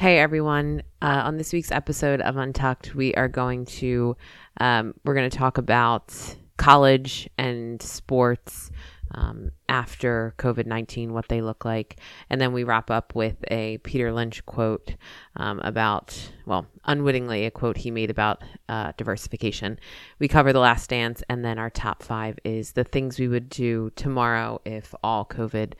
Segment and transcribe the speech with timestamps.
[0.00, 0.82] Hey everyone!
[1.02, 4.16] Uh, on this week's episode of Untucked, we are going to
[4.58, 8.70] um, we're going to talk about college and sports
[9.14, 12.00] um, after COVID nineteen, what they look like,
[12.30, 14.96] and then we wrap up with a Peter Lynch quote
[15.36, 19.78] um, about well, unwittingly a quote he made about uh, diversification.
[20.18, 23.50] We cover the Last Dance, and then our top five is the things we would
[23.50, 25.74] do tomorrow if all COVID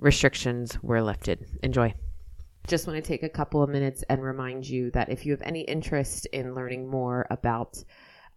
[0.00, 1.46] restrictions were lifted.
[1.62, 1.94] Enjoy.
[2.70, 5.42] Just want to take a couple of minutes and remind you that if you have
[5.42, 7.82] any interest in learning more about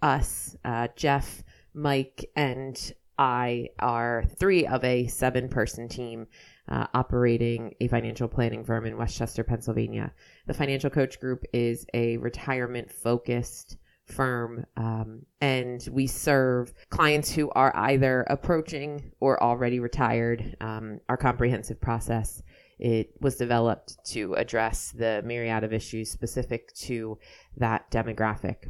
[0.02, 1.44] us, uh, Jeff,
[1.76, 6.26] Mike, and I are three of a seven person team
[6.68, 10.12] uh, operating a financial planning firm in West Chester, Pennsylvania.
[10.48, 13.78] The Financial Coach Group is a retirement focused
[14.08, 20.58] firm um, and we serve clients who are either approaching or already retired.
[20.60, 22.42] Um, our comprehensive process
[22.80, 27.18] it was developed to address the myriad of issues specific to
[27.58, 28.70] that demographic.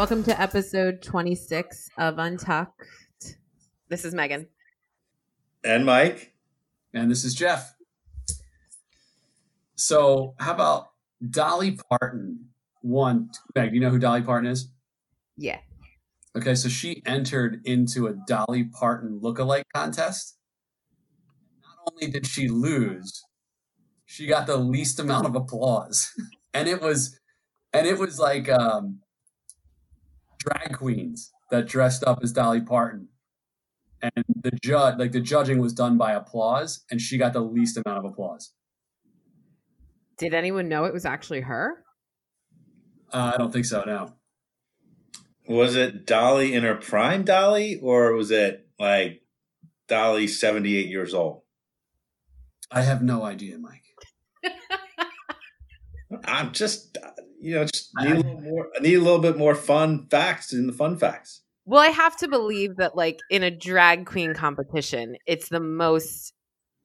[0.00, 3.36] Welcome to episode 26 of Untucked.
[3.90, 4.46] This is Megan.
[5.62, 6.32] And Mike.
[6.94, 7.74] And this is Jeff.
[9.74, 10.92] So, how about
[11.28, 12.46] Dolly Parton?
[12.80, 14.70] One, Meg, do you know who Dolly Parton is?
[15.36, 15.58] Yeah.
[16.34, 20.38] Okay, so she entered into a Dolly Parton lookalike contest.
[21.62, 23.22] Not only did she lose,
[24.06, 26.10] she got the least amount of applause.
[26.54, 27.20] and it was
[27.74, 29.00] and it was like um
[30.40, 33.08] drag queens that dressed up as Dolly Parton.
[34.02, 37.76] And the judge, like the judging was done by applause, and she got the least
[37.76, 38.52] amount of applause.
[40.16, 41.84] Did anyone know it was actually her?
[43.12, 43.82] Uh, I don't think so.
[43.84, 44.14] No.
[45.48, 49.22] Was it Dolly in her prime, Dolly, or was it like
[49.88, 51.42] Dolly seventy-eight years old?
[52.70, 53.82] I have no idea, Mike.
[56.24, 56.98] I'm just
[57.40, 58.68] you know, just need a little more.
[58.76, 61.42] I need a little bit more fun facts in the fun facts.
[61.64, 66.34] Well, I have to believe that, like in a drag queen competition, it's the most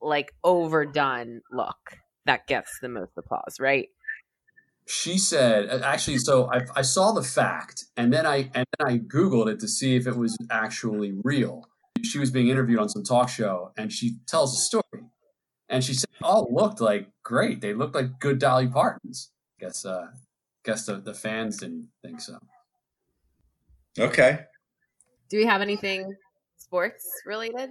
[0.00, 3.88] like overdone look that gets the most applause, right?
[4.88, 8.98] She said, actually, so I, I saw the fact, and then I and then I
[8.98, 11.64] googled it to see if it was actually real.
[12.02, 15.10] She was being interviewed on some talk show, and she tells a story,
[15.68, 17.60] and she said, "All looked like great.
[17.60, 20.08] They looked like good Dolly Partons." Guess uh,
[20.64, 22.38] guess the, the fans didn't think so.
[23.98, 24.40] Okay.
[25.28, 26.14] Do we have anything
[26.56, 27.70] sports related?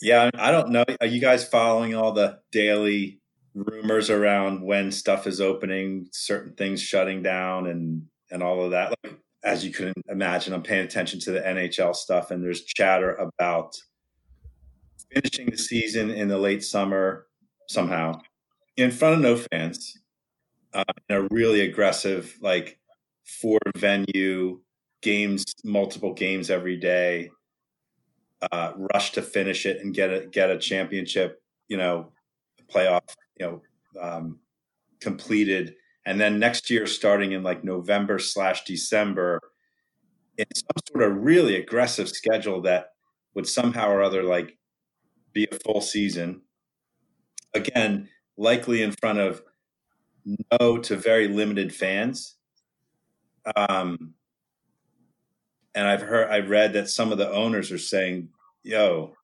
[0.00, 0.84] Yeah, I don't know.
[1.00, 3.20] Are you guys following all the daily
[3.54, 8.94] rumors around when stuff is opening, certain things shutting down, and and all of that?
[9.04, 13.14] Like, as you can imagine, I'm paying attention to the NHL stuff, and there's chatter
[13.14, 13.76] about
[15.14, 17.26] finishing the season in the late summer
[17.68, 18.20] somehow
[18.76, 19.98] in front of no fans
[20.74, 22.78] uh, in a really aggressive, like
[23.24, 24.60] four venue
[25.02, 27.30] games, multiple games every day,
[28.50, 32.12] uh, rush to finish it and get a get a championship, you know,
[32.72, 33.62] playoff, you know,
[34.00, 34.38] um,
[35.00, 35.74] completed,
[36.06, 39.38] and then next year starting in like November slash December,
[40.38, 42.88] in some sort of really aggressive schedule that
[43.34, 44.56] would somehow or other like
[45.32, 46.42] be a full season.
[47.54, 49.42] Again, likely in front of
[50.60, 52.36] no to very limited fans.
[53.56, 54.14] Um,
[55.74, 58.28] and I've heard, I read that some of the owners are saying,
[58.62, 59.14] "Yo,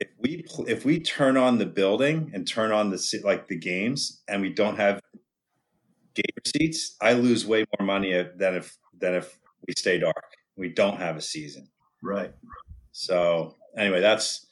[0.00, 4.22] if we if we turn on the building and turn on the like the games,
[4.26, 5.00] and we don't have
[6.14, 10.24] gate receipts, I lose way more money than if than if we stay dark.
[10.56, 11.68] We don't have a season,
[12.02, 12.32] right?
[12.92, 14.46] So anyway, that's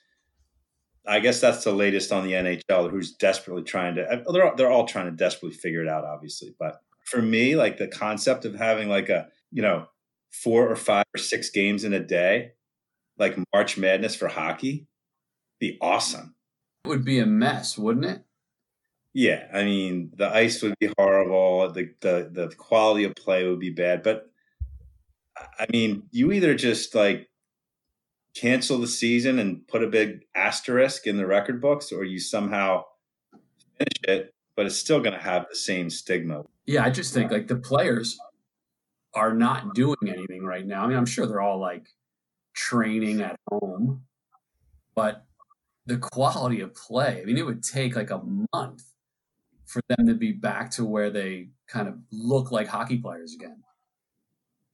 [1.08, 4.06] I guess that's the latest on the NHL, who's desperately trying to.
[4.06, 6.54] Uh, they're all, they're all trying to desperately figure it out, obviously.
[6.58, 9.86] But for me, like the concept of having like a you know
[10.30, 12.52] four or five or six games in a day,
[13.18, 14.86] like March Madness for hockey,
[15.58, 16.34] be awesome.
[16.84, 18.24] It would be a mess, wouldn't it?
[19.14, 21.72] Yeah, I mean the ice would be horrible.
[21.72, 24.02] The the the quality of play would be bad.
[24.02, 24.30] But
[25.58, 27.28] I mean, you either just like
[28.34, 32.84] cancel the season and put a big asterisk in the record books, or you somehow
[33.78, 36.42] finish it, but it's still going to have the same stigma.
[36.66, 38.18] Yeah, I just think like the players
[39.14, 40.84] are not doing anything right now.
[40.84, 41.88] I mean, I'm sure they're all like
[42.54, 44.02] training at home,
[44.94, 45.24] but
[45.86, 48.20] the quality of play, I mean, it would take like a
[48.52, 48.84] month
[49.64, 53.62] for them to be back to where they kind of look like hockey players again.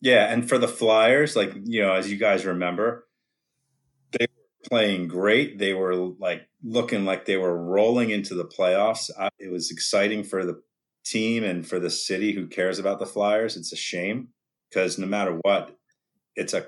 [0.01, 3.07] Yeah, and for the Flyers, like you know, as you guys remember,
[4.69, 5.59] playing great.
[5.59, 9.11] They were like looking like they were rolling into the playoffs.
[9.39, 10.61] It was exciting for the
[11.05, 13.57] team and for the city who cares about the Flyers.
[13.57, 14.29] It's a shame
[14.71, 15.77] because no matter what,
[16.37, 16.67] it's a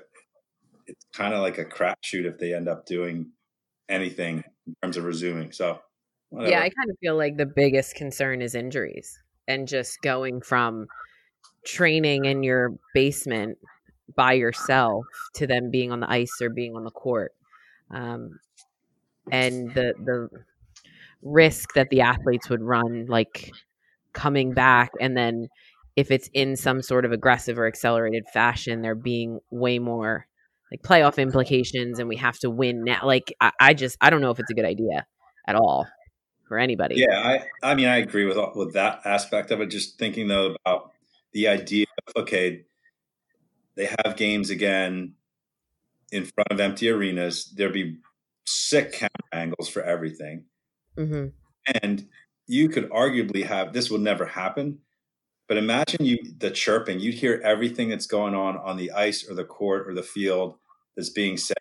[0.85, 3.31] it's kind of like a crapshoot if they end up doing
[3.89, 5.51] anything in terms of resuming.
[5.51, 5.79] So
[6.29, 6.51] whatever.
[6.51, 10.87] yeah, I kind of feel like the biggest concern is injuries and just going from
[11.65, 13.57] training in your basement
[14.15, 15.05] by yourself
[15.35, 17.33] to them being on the ice or being on the court.
[17.91, 18.39] Um,
[19.31, 20.29] and the the
[21.21, 23.51] risk that the athletes would run like
[24.13, 25.47] coming back and then
[25.95, 30.27] if it's in some sort of aggressive or accelerated fashion they're being way more
[30.71, 34.21] like playoff implications and we have to win now like I, I just i don't
[34.21, 35.05] know if it's a good idea
[35.47, 35.87] at all
[36.47, 36.95] for anybody.
[36.97, 37.19] Yeah
[37.63, 39.67] i i mean i agree with with that aspect of it.
[39.67, 40.91] Just thinking though about
[41.33, 42.63] the idea of okay
[43.75, 45.13] they have games again
[46.11, 47.53] in front of empty arenas.
[47.55, 47.97] There'd be
[48.45, 50.45] sick camera angles for everything.
[50.97, 51.27] Mm-hmm.
[51.81, 52.07] And
[52.47, 54.79] you could arguably have this will never happen,
[55.47, 56.99] but imagine you the chirping.
[56.99, 60.55] You'd hear everything that's going on on the ice or the court or the field
[60.95, 61.55] that's being said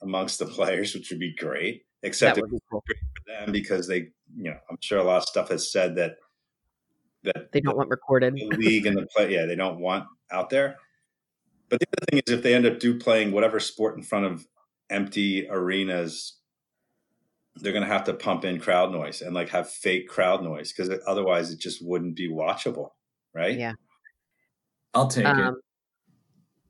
[0.00, 1.82] amongst the players, which would be great.
[2.04, 2.84] Except it would be cool.
[2.86, 5.96] great for them because they, you know, I'm sure a lot of stuff has said
[5.96, 6.16] that
[7.24, 8.36] that they don't want recorded.
[8.36, 10.76] The league and the play, yeah, they don't want out there.
[11.68, 14.24] But the other thing is, if they end up do playing whatever sport in front
[14.24, 14.46] of
[14.90, 16.38] empty arenas,
[17.56, 20.72] they're going to have to pump in crowd noise and like have fake crowd noise
[20.72, 22.90] because otherwise it just wouldn't be watchable,
[23.34, 23.58] right?
[23.58, 23.72] Yeah,
[24.94, 25.54] I'll take um, it.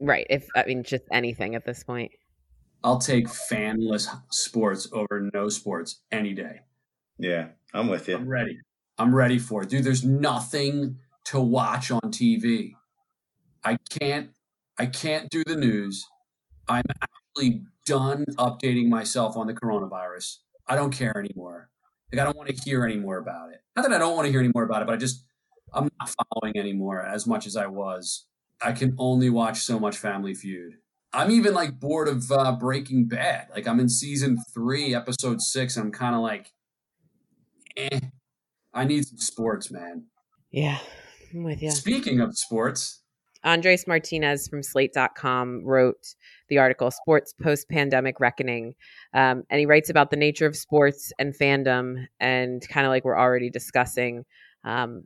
[0.00, 0.26] Right.
[0.30, 2.12] If I mean just anything at this point.
[2.84, 6.60] I'll take fanless sports over no sports any day.
[7.18, 8.16] Yeah, I'm with you.
[8.16, 8.58] I'm ready.
[8.98, 9.68] I'm ready for it.
[9.68, 12.72] Dude, there's nothing to watch on TV.
[13.64, 14.30] I can't
[14.78, 16.04] I can't do the news.
[16.68, 20.36] I'm actually done updating myself on the coronavirus.
[20.66, 21.70] I don't care anymore.
[22.12, 23.60] Like I don't want to hear any more about it.
[23.76, 25.24] Not that I don't want to hear any more about it, but I just
[25.72, 28.26] I'm not following anymore as much as I was.
[28.62, 30.74] I can only watch so much Family Feud.
[31.12, 33.48] I'm even like bored of uh, Breaking Bad.
[33.54, 36.52] Like I'm in season three, episode six, and I'm kind of like,
[37.76, 38.00] eh.
[38.74, 40.04] I need some sports, man.
[40.50, 40.78] Yeah,
[41.32, 41.70] I'm with you.
[41.70, 43.02] Speaking of sports,
[43.44, 46.14] Andres Martinez from Slate.com wrote
[46.48, 48.74] the article Sports Post Pandemic Reckoning.
[49.14, 53.04] Um, and he writes about the nature of sports and fandom, and kind of like
[53.04, 54.24] we're already discussing.
[54.64, 55.04] Um,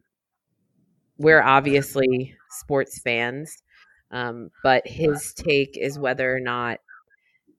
[1.18, 3.62] we're obviously sports fans,
[4.10, 6.78] um, but his take is whether or not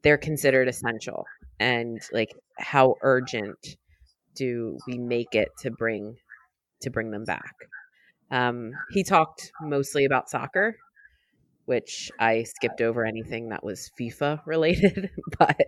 [0.02, 1.26] they're considered essential
[1.60, 3.78] and like how urgent
[4.36, 6.16] do we make it to bring
[6.82, 7.54] to bring them back
[8.34, 10.76] um, he talked mostly about soccer,
[11.66, 15.62] which I skipped over anything that was FIFA related, but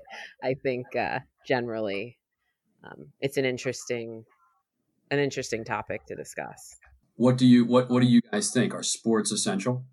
[0.44, 2.18] I think uh, generally
[2.84, 4.26] um, it's an interesting
[5.12, 6.78] an interesting topic to discuss.
[7.18, 8.74] What do you what What do you guys think?
[8.74, 9.86] Are sports essential?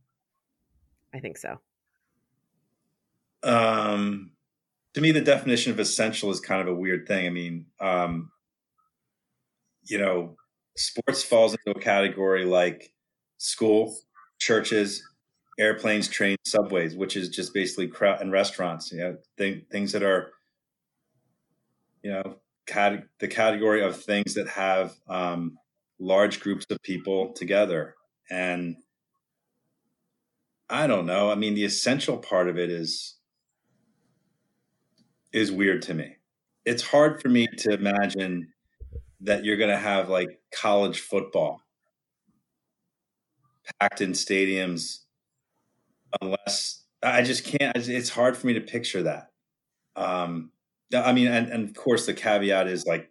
[1.12, 1.61] I think so.
[3.43, 4.33] Um,
[4.95, 7.26] to me, the definition of essential is kind of a weird thing.
[7.26, 8.31] I mean, um,
[9.85, 10.37] you know,
[10.76, 12.93] sports falls into a category like
[13.38, 13.95] school,
[14.38, 15.02] churches,
[15.59, 18.93] airplanes, trains, subways, which is just basically crowd and restaurants.
[18.93, 20.33] You know, th- things that are,
[22.02, 22.37] you know,
[22.67, 25.59] cat- the category of things that have um,
[25.99, 27.95] large groups of people together.
[28.31, 28.76] And
[30.69, 31.31] I don't know.
[31.31, 33.17] I mean, the essential part of it is
[35.33, 36.17] is weird to me.
[36.64, 38.52] It's hard for me to imagine
[39.23, 41.62] that you're going to have like college football
[43.81, 45.00] packed in stadiums
[46.21, 47.76] unless I just can't.
[47.76, 49.31] It's hard for me to picture that.
[49.97, 50.50] Um,
[50.95, 53.11] I mean, and, and of course, the caveat is like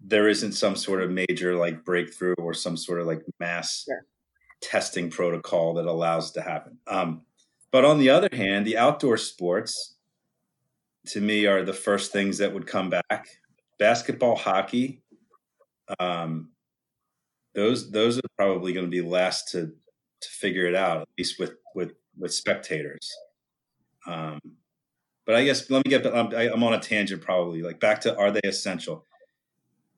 [0.00, 4.06] there isn't some sort of major like breakthrough or some sort of like mass sure.
[4.60, 6.78] testing protocol that allows it to happen.
[6.86, 7.22] Um,
[7.70, 9.96] but on the other hand, the outdoor sports
[11.08, 13.28] to me are the first things that would come back.
[13.78, 15.02] Basketball, hockey,
[15.98, 16.50] um,
[17.54, 19.72] those those are probably going to be last to
[20.20, 23.10] to figure it out, at least with with with spectators.
[24.06, 24.40] Um,
[25.24, 26.06] but I guess let me get.
[26.06, 27.62] I'm, I'm on a tangent, probably.
[27.62, 29.04] Like back to are they essential?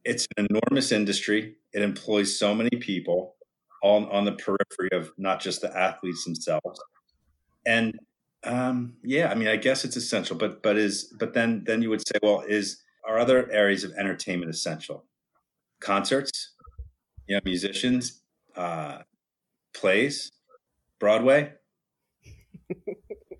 [0.04, 1.57] It's an enormous industry.
[1.75, 3.35] It employs so many people,
[3.83, 6.80] all on the periphery of not just the athletes themselves.
[7.66, 7.99] And
[8.45, 10.37] um, yeah, I mean, I guess it's essential.
[10.37, 13.92] But but is but then then you would say, well, is are other areas of
[13.92, 15.04] entertainment essential?
[15.81, 16.55] Concerts,
[17.27, 18.23] you know, musicians,
[18.57, 18.99] uh,
[19.75, 20.33] plays,
[20.99, 21.53] Broadway,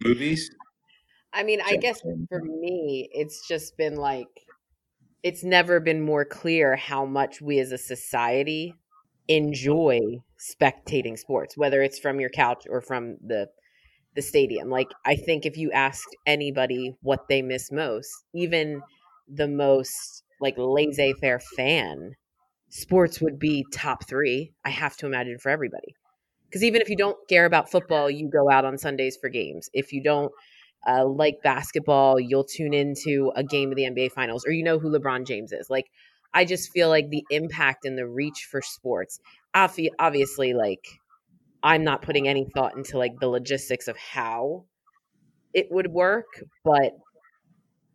[0.04, 0.50] movies.
[1.33, 4.28] I mean, I guess for me, it's just been like,
[5.23, 8.75] it's never been more clear how much we as a society
[9.28, 10.00] enjoy
[10.38, 13.49] spectating sports, whether it's from your couch or from the
[14.14, 14.68] the stadium.
[14.68, 18.80] Like, I think if you asked anybody what they miss most, even
[19.28, 22.12] the most like laissez faire fan,
[22.68, 24.52] sports would be top three.
[24.64, 25.94] I have to imagine for everybody.
[26.48, 29.68] Because even if you don't care about football, you go out on Sundays for games.
[29.75, 30.32] If you don't
[30.87, 34.78] uh, like basketball, you'll tune into a game of the NBA Finals, or you know
[34.78, 35.68] who LeBron James is.
[35.68, 35.90] Like,
[36.32, 39.20] I just feel like the impact and the reach for sports.
[39.54, 40.87] Obviously, like,
[41.62, 44.64] I'm not putting any thought into like the logistics of how
[45.52, 46.26] it would work,
[46.64, 46.92] but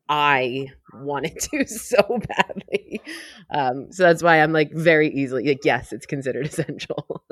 [0.10, 3.02] I wanted to so badly.
[3.50, 7.24] Um, so that's why I'm like very easily like, yes, it's considered essential.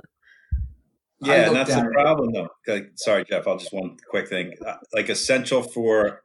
[1.23, 2.49] Yeah, and that's the problem, though.
[2.95, 3.47] Sorry, Jeff.
[3.47, 4.55] I'll just one quick thing.
[4.65, 6.23] Uh, like essential for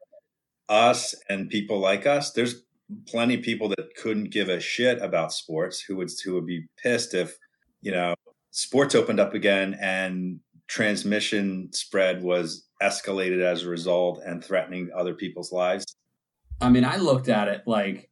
[0.71, 2.33] us and people like us.
[2.33, 2.63] There's
[3.07, 6.67] plenty of people that couldn't give a shit about sports who would who would be
[6.83, 7.37] pissed if
[7.83, 8.15] you know
[8.53, 15.15] sports opened up again and transmission spread was escalated as a result and threatening other
[15.15, 15.85] people's lives.
[16.61, 18.11] I mean, I looked at it like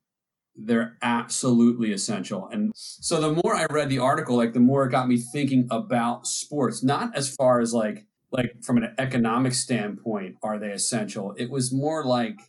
[0.56, 2.48] they're absolutely essential.
[2.48, 5.66] And so the more I read the article, like the more it got me thinking
[5.70, 11.34] about sports, not as far as like like from an economic standpoint, are they essential?
[11.36, 12.40] It was more like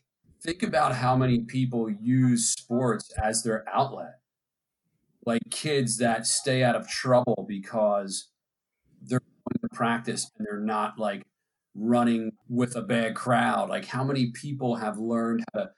[0.41, 4.19] think about how many people use sports as their outlet.
[5.25, 8.29] Like kids that stay out of trouble because
[9.01, 11.23] they're going to practice and they're not like
[11.75, 13.69] running with a bad crowd.
[13.69, 15.69] Like how many people have learned how to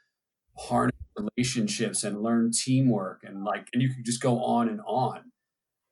[0.59, 5.31] harness relationships and learn teamwork and like and you can just go on and on.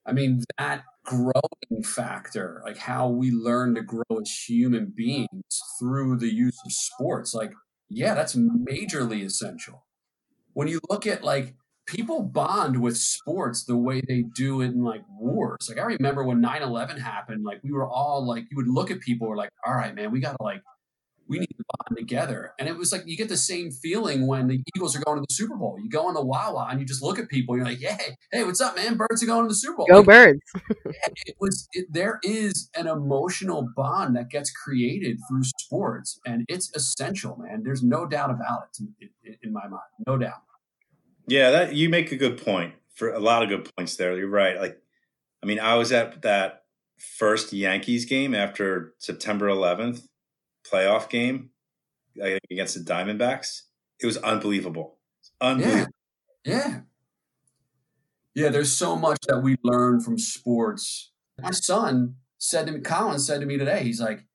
[0.05, 6.17] I mean that growing factor like how we learn to grow as human beings through
[6.17, 7.51] the use of sports like
[7.89, 9.85] yeah that's majorly essential.
[10.53, 11.55] When you look at like
[11.85, 15.69] people bond with sports the way they do in like wars.
[15.69, 18.99] Like i remember when 9-11 happened like we were all like you would look at
[18.99, 20.61] people were like all right man we gotta like
[21.27, 22.53] we need to bond together.
[22.59, 25.25] And it was like you get the same feeling when the Eagles are going to
[25.27, 25.77] the Super Bowl.
[25.81, 27.55] You go on the Wawa and you just look at people.
[27.55, 27.97] You're like, "Yeah,
[28.31, 28.95] hey, what's up, man?
[28.95, 30.41] Birds are going to the Super Bowl." Go like, birds!
[31.25, 31.67] it was.
[31.73, 37.63] It, there is an emotional bond that gets created through sports, and it's essential, man.
[37.63, 39.81] There's no doubt about it in, in my mind.
[40.07, 40.43] No doubt.
[41.27, 42.73] Yeah, that you make a good point.
[42.93, 44.17] For a lot of good points there.
[44.17, 44.57] You're right.
[44.57, 44.81] Like,
[45.43, 46.63] I mean, I was at that
[46.97, 50.07] first Yankees game after September 11th
[50.71, 51.51] playoff game
[52.51, 53.61] against the Diamondbacks.
[53.99, 54.97] It was unbelievable.
[55.41, 55.91] Unbelievable.
[56.43, 56.67] Yeah.
[56.67, 56.79] yeah.
[58.33, 61.11] Yeah, there's so much that we learn from sports.
[61.41, 64.25] My son said to me, Colin said to me today, he's like,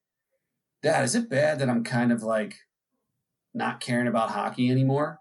[0.83, 2.57] Dad, is it bad that I'm kind of like
[3.53, 5.21] not caring about hockey anymore?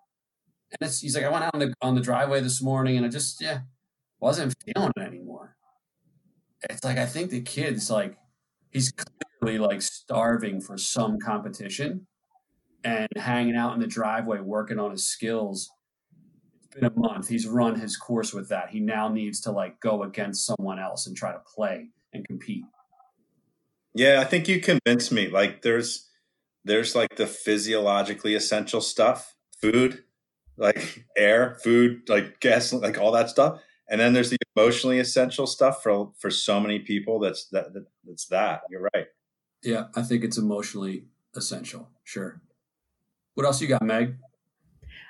[0.71, 3.05] And it's, he's like, I went out on the on the driveway this morning and
[3.05, 3.61] I just yeah
[4.19, 5.55] wasn't feeling it anymore.
[6.69, 8.17] It's like I think the kid's like
[8.69, 8.93] he's
[9.41, 12.07] like starving for some competition
[12.83, 15.69] and hanging out in the driveway working on his skills.
[16.63, 17.27] It's been a month.
[17.27, 18.69] He's run his course with that.
[18.69, 22.63] He now needs to like go against someone else and try to play and compete.
[23.93, 25.29] Yeah, I think you convinced me.
[25.29, 26.07] Like there's
[26.65, 30.03] there's like the physiologically essential stuff, food,
[30.57, 33.61] like air, food, like gas, like all that stuff.
[33.89, 37.19] And then there's the emotionally essential stuff for for so many people.
[37.19, 38.61] That's that, that that's that.
[38.69, 39.07] You're right.
[39.63, 41.89] Yeah, I think it's emotionally essential.
[42.03, 42.41] Sure.
[43.33, 44.17] What else you got, Meg?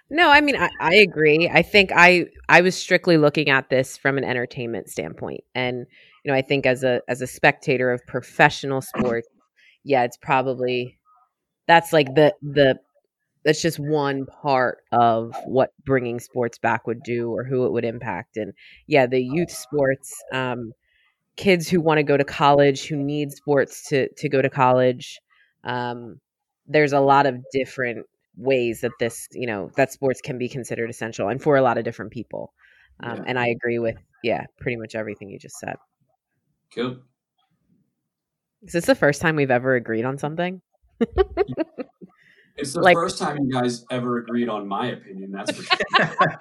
[0.10, 1.50] No, I mean I, I agree.
[1.54, 5.86] I think I I was strictly looking at this from an entertainment standpoint, and
[6.24, 9.28] you know I think as a as a spectator of professional sports,
[9.84, 10.98] yeah, it's probably
[11.68, 12.80] that's like the the
[13.46, 17.86] that's just one part of what bringing sports back would do or who it would
[17.86, 18.54] impact and
[18.88, 20.74] yeah the youth sports um,
[21.40, 25.20] kids who want to go to college who need sports to to go to college
[25.64, 26.20] um,
[26.68, 28.06] there's a lot of different
[28.36, 31.78] ways that this you know that sports can be considered essential and for a lot
[31.78, 32.54] of different people
[33.02, 33.24] um, yeah.
[33.28, 35.76] and i agree with yeah pretty much everything you just said.
[36.74, 36.98] Cool.
[38.62, 40.62] Is this the first time we've ever agreed on something?
[42.58, 45.78] It's the like, first time you guys ever agreed on my opinion that's for sure.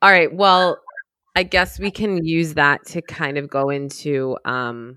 [0.00, 0.78] All right well
[1.36, 4.96] i guess we can use that to kind of go into um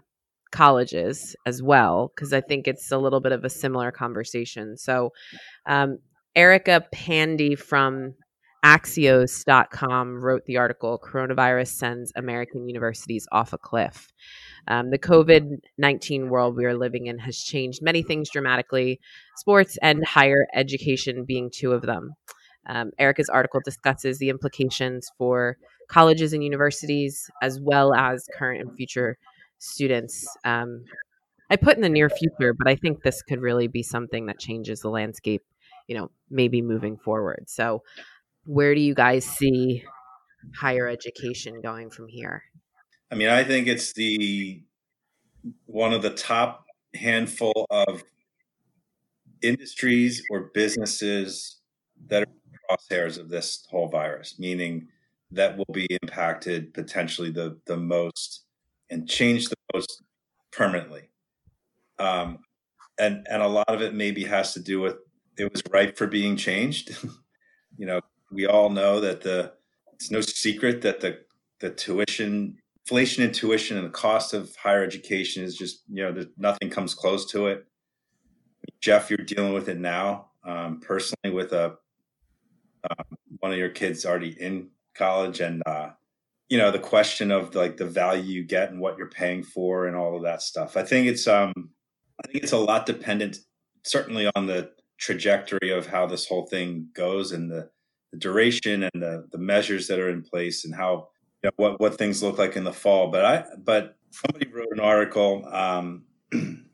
[0.55, 4.77] colleges as well, because I think it's a little bit of a similar conversation.
[4.77, 5.11] So,
[5.65, 5.99] um,
[6.35, 8.13] Erica Pandey from
[8.63, 14.07] Axios.com wrote the article Coronavirus Sends American Universities Off a Cliff.
[14.67, 18.99] Um, the COVID 19 world we are living in has changed many things dramatically,
[19.37, 22.13] sports and higher education being two of them.
[22.67, 25.57] Um, Erica's article discusses the implications for
[25.87, 29.17] colleges and universities, as well as current and future
[29.59, 30.27] students.
[30.43, 30.85] Um,
[31.49, 34.39] I put in the near future, but I think this could really be something that
[34.39, 35.43] changes the landscape,
[35.87, 37.45] you know, maybe moving forward.
[37.47, 37.83] So,
[38.45, 39.83] where do you guys see
[40.55, 42.43] higher education going from here?
[43.11, 44.63] I mean, I think it's the
[45.65, 48.03] one of the top handful of
[49.41, 51.57] industries or businesses
[52.07, 52.34] that are
[52.69, 54.87] crosshairs of this whole virus, meaning
[55.31, 58.43] that will be impacted potentially the the most
[58.89, 60.03] and change the most
[60.51, 61.09] permanently.
[61.99, 62.39] Um,
[62.99, 64.95] and and a lot of it maybe has to do with
[65.37, 66.95] it was ripe for being changed.
[67.77, 67.99] you know,
[68.31, 69.53] we all know that the
[69.93, 71.19] it's no secret that the
[71.59, 76.11] the tuition inflation in tuition and the cost of higher education is just you know
[76.11, 77.65] there's, nothing comes close to it.
[78.81, 81.77] Jeff, you're dealing with it now um, personally with a
[83.39, 85.89] one of your kids already in college and uh,
[86.49, 89.87] you know the question of like the value you get and what you're paying for
[89.87, 90.77] and all of that stuff.
[90.77, 91.53] I think it's um
[92.23, 93.39] i think it's a lot dependent
[93.83, 97.69] certainly on the trajectory of how this whole thing goes and the,
[98.11, 101.09] the duration and the the measures that are in place and how
[101.43, 103.11] you know, what what things look like in the fall.
[103.11, 106.65] But i but somebody wrote an article um and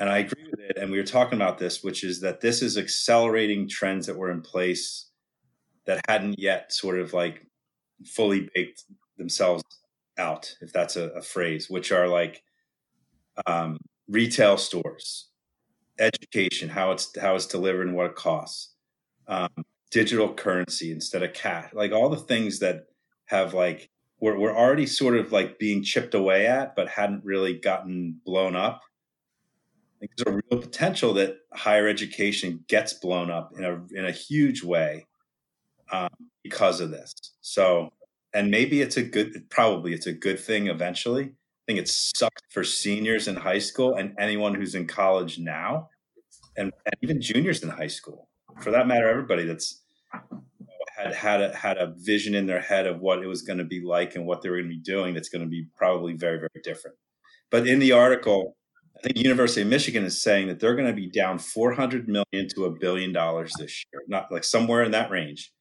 [0.00, 2.76] i agree with it and we were talking about this which is that this is
[2.76, 5.09] accelerating trends that were in place
[5.86, 7.46] that hadn't yet sort of like
[8.04, 8.84] fully baked
[9.18, 9.62] themselves
[10.18, 12.42] out, if that's a, a phrase, which are like
[13.46, 15.28] um, retail stores,
[15.98, 18.74] education, how it's how it's delivered and what it costs,
[19.28, 19.50] um,
[19.90, 22.86] digital currency instead of cash, like all the things that
[23.26, 23.90] have like
[24.20, 28.54] we're, we're already sort of like being chipped away at, but hadn't really gotten blown
[28.54, 28.82] up.
[30.00, 34.62] there's a real potential that higher education gets blown up in a in a huge
[34.62, 35.06] way
[35.92, 36.10] um,
[36.42, 37.12] because of this.
[37.40, 37.90] So
[38.32, 41.24] and maybe it's a good probably it's a good thing eventually.
[41.24, 45.88] I think it sucks for seniors in high school and anyone who's in college now
[46.56, 48.28] and, and even juniors in high school.
[48.60, 49.82] For that matter everybody that's
[50.96, 53.64] had had a, had a vision in their head of what it was going to
[53.64, 56.14] be like and what they were going to be doing that's going to be probably
[56.14, 56.96] very very different.
[57.50, 58.56] But in the article
[58.96, 62.48] i think university of michigan is saying that they're going to be down 400 million
[62.54, 65.52] to a billion dollars this year not like somewhere in that range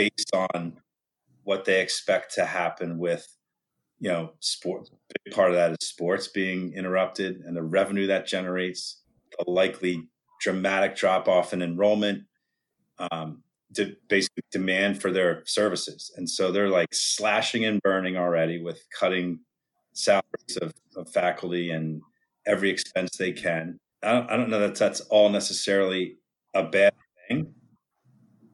[0.00, 0.78] based on
[1.42, 3.26] what they expect to happen with
[3.98, 4.90] you know sports.
[5.24, 9.02] Big part of that is sports being interrupted and the revenue that generates
[9.38, 10.08] the likely
[10.40, 12.22] dramatic drop off in enrollment
[13.10, 13.42] um,
[13.74, 16.10] to basically demand for their services.
[16.16, 19.40] And so they're like slashing and burning already with cutting
[19.92, 22.00] salaries of, of faculty and
[22.46, 23.78] every expense they can.
[24.02, 26.16] I don't, I don't know that that's all necessarily
[26.54, 26.94] a bad
[27.28, 27.54] thing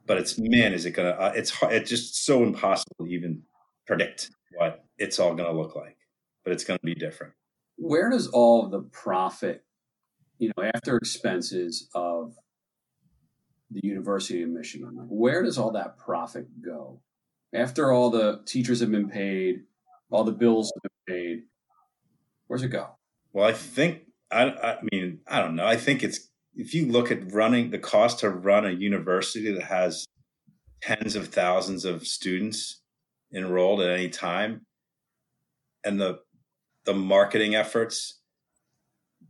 [0.07, 1.11] but it's man, is it gonna?
[1.11, 3.43] Uh, it's it's just so impossible to even
[3.87, 5.97] predict what it's all gonna look like,
[6.45, 7.35] but it's gonna be different.
[7.77, 9.65] Where does all the profit,
[10.39, 12.35] you know, after expenses of
[13.71, 17.01] the University of Michigan, where does all that profit go?
[17.53, 19.63] After all the teachers have been paid,
[20.11, 21.43] all the bills have been paid,
[22.47, 22.91] where's it go?
[23.33, 25.67] Well, I think I, I mean I don't know.
[25.67, 29.65] I think it's if you look at running the cost to run a university that
[29.65, 30.07] has
[30.83, 32.81] tens of thousands of students
[33.35, 34.65] enrolled at any time
[35.85, 36.19] and the
[36.85, 38.21] the marketing efforts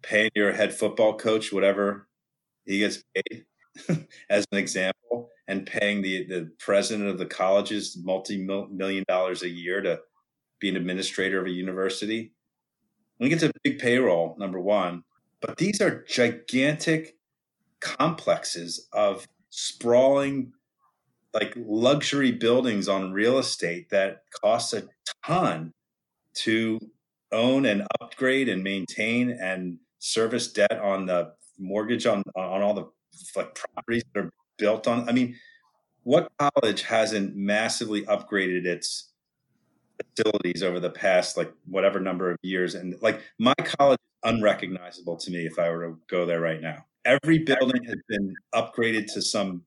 [0.03, 2.09] paying your head football coach whatever
[2.65, 3.45] he gets paid
[4.31, 9.81] as an example and paying the the president of the colleges multi-million dollars a year
[9.81, 9.99] to
[10.61, 12.33] be an administrator of a university
[13.19, 15.03] I think it's a big payroll number one.
[15.41, 17.16] But these are gigantic
[17.87, 20.53] complexes of sprawling
[21.33, 24.83] like luxury buildings on real estate that costs a
[25.25, 25.73] ton
[26.35, 26.79] to
[27.31, 32.87] own and upgrade and maintain and service debt on the mortgage on on all the
[33.37, 35.09] like properties that are built on.
[35.09, 35.37] I mean
[36.03, 39.13] what college hasn't massively upgraded its
[40.17, 42.75] facilities over the past like whatever number of years?
[42.75, 46.61] And like my college is unrecognizable to me if i were to go there right
[46.61, 49.63] now every building has been upgraded to some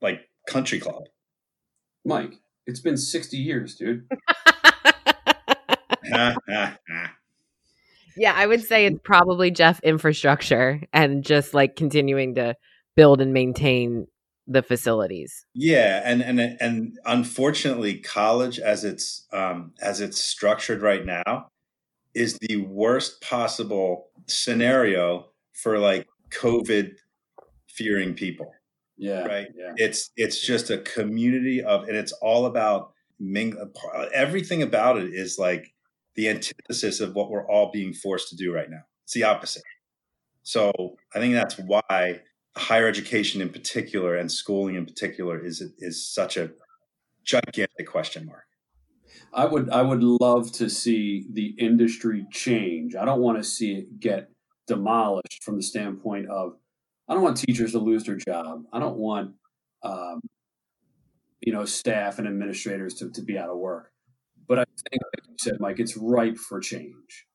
[0.00, 1.02] like country club
[2.04, 2.34] Mike,
[2.66, 4.06] it's been 60 years, dude.
[8.16, 12.56] yeah, I would say it's probably Jeff infrastructure and just like continuing to
[12.96, 14.06] build and maintain
[14.46, 15.46] the facilities.
[15.54, 21.48] Yeah, and and and unfortunately, college as it's um, as it's structured right now
[22.14, 26.92] is the worst possible scenario for like COVID
[27.68, 28.52] fearing people.
[28.96, 29.24] Yeah.
[29.24, 29.48] Right.
[29.56, 29.72] Yeah.
[29.76, 33.56] It's it's just a community of, and it's all about ming.
[34.12, 35.72] Everything about it is like
[36.16, 38.82] the antithesis of what we're all being forced to do right now.
[39.04, 39.62] It's the opposite.
[40.42, 42.20] So I think that's why
[42.56, 46.50] higher education in particular and schooling in particular is is such a
[47.24, 48.44] gigantic question mark.
[49.32, 52.96] I would I would love to see the industry change.
[52.96, 54.30] I don't want to see it get
[54.70, 56.54] demolished from the standpoint of
[57.08, 58.62] I don't want teachers to lose their job.
[58.72, 59.32] I don't want,
[59.82, 60.20] um,
[61.40, 63.90] you know, staff and administrators to, to be out of work.
[64.46, 67.26] But I think, like you said, Mike, it's ripe for change.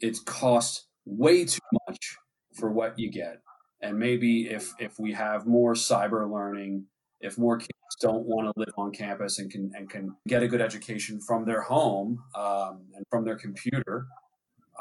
[0.00, 2.16] It costs way too much
[2.54, 3.40] for what you get.
[3.80, 6.86] And maybe if if we have more cyber learning,
[7.20, 10.48] if more kids don't want to live on campus and can and can get a
[10.48, 14.06] good education from their home um, and from their computer,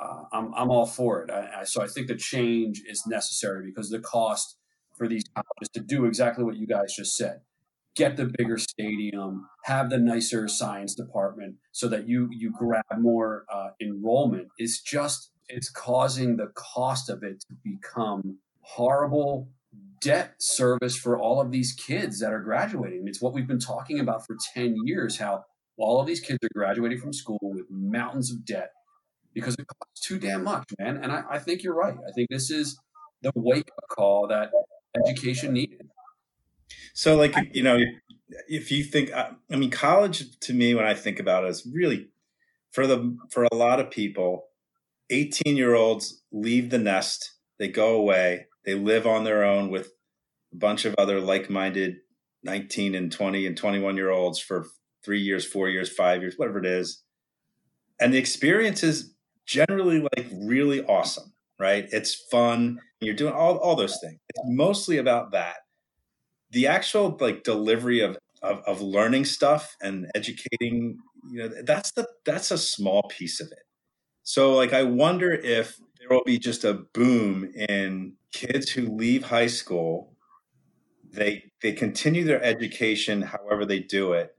[0.03, 1.31] uh, I'm, I'm all for it.
[1.31, 4.57] I, I, so I think the change is necessary because the cost
[4.97, 7.41] for these colleges to do exactly what you guys just said
[7.95, 13.45] get the bigger stadium, have the nicer science department so that you you grab more
[13.53, 19.49] uh, enrollment is just it's causing the cost of it to become horrible
[20.01, 23.03] debt service for all of these kids that are graduating.
[23.07, 25.45] It's what we've been talking about for 10 years how
[25.77, 28.71] all of these kids are graduating from school with mountains of debt
[29.33, 30.97] because it costs too damn much, man.
[30.97, 31.95] And I, I think you're right.
[31.95, 32.79] I think this is
[33.21, 34.51] the wake up call that
[34.95, 35.89] education needed.
[36.93, 37.79] So, like, you know,
[38.47, 41.65] if you think, uh, I mean, college to me, when I think about it, is
[41.71, 42.09] really
[42.71, 44.47] for the for a lot of people,
[45.09, 49.91] 18 year olds leave the nest, they go away, they live on their own with
[50.51, 51.97] a bunch of other like minded
[52.43, 54.67] 19 and 20 and 21 year olds for
[55.03, 57.03] three years, four years, five years, whatever it is.
[57.99, 59.13] And the experience is
[59.45, 61.87] generally like really awesome, right?
[61.91, 62.79] It's fun.
[63.01, 64.19] You're doing all, all those things.
[64.29, 65.57] It's mostly about that.
[66.51, 70.97] The actual like delivery of, of, of learning stuff and educating,
[71.31, 73.63] you know, that's the that's a small piece of it.
[74.23, 79.25] So like I wonder if there will be just a boom in kids who leave
[79.25, 80.13] high school.
[81.11, 84.35] They they continue their education however they do it,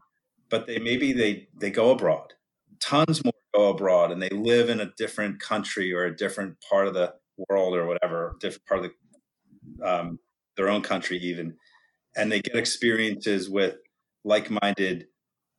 [0.51, 2.35] but they maybe they they go abroad.
[2.81, 6.87] Tons more go abroad and they live in a different country or a different part
[6.87, 7.15] of the
[7.49, 8.91] world or whatever, different part of
[9.79, 10.19] the, um,
[10.57, 11.55] their own country even,
[12.17, 13.77] and they get experiences with
[14.25, 15.07] like-minded,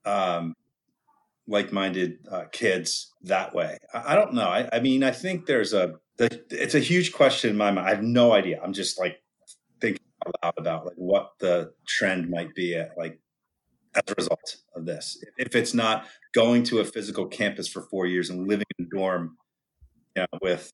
[0.06, 0.54] um,
[1.48, 3.78] like-minded uh, kids that way.
[3.94, 4.48] I, I don't know.
[4.48, 7.88] I, I, mean, I think there's a, the, it's a huge question in my mind.
[7.88, 8.60] I have no idea.
[8.64, 9.18] I'm just like
[9.82, 13.20] thinking out loud about like what the trend might be at like
[13.96, 15.24] as a result of this.
[15.38, 18.96] If it's not going to a physical campus for four years and living in a
[18.96, 19.38] dorm
[20.16, 20.72] you know, with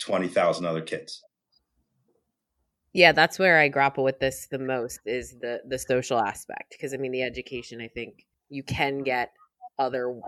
[0.00, 1.22] 20,000 other kids.
[2.92, 6.94] Yeah, that's where I grapple with this the most is the the social aspect because
[6.94, 9.32] I mean the education I think you can get
[9.78, 10.18] other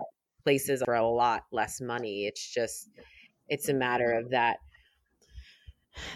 [0.43, 2.27] places for a lot less money.
[2.27, 2.91] It's just
[3.47, 4.57] it's a matter of that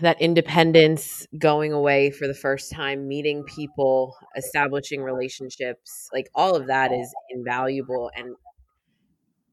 [0.02, 6.68] that independence, going away for the first time, meeting people, establishing relationships, like all of
[6.68, 8.36] that is invaluable and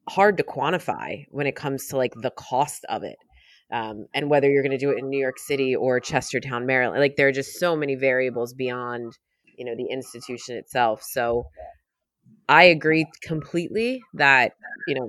[0.09, 3.17] hard to quantify when it comes to like the cost of it.
[3.73, 7.01] Um, and whether you're going to do it in New York City or Chestertown, Maryland,
[7.01, 9.17] like there are just so many variables beyond,
[9.57, 11.03] you know, the institution itself.
[11.05, 11.47] So
[12.49, 14.53] I agree completely that,
[14.89, 15.09] you know,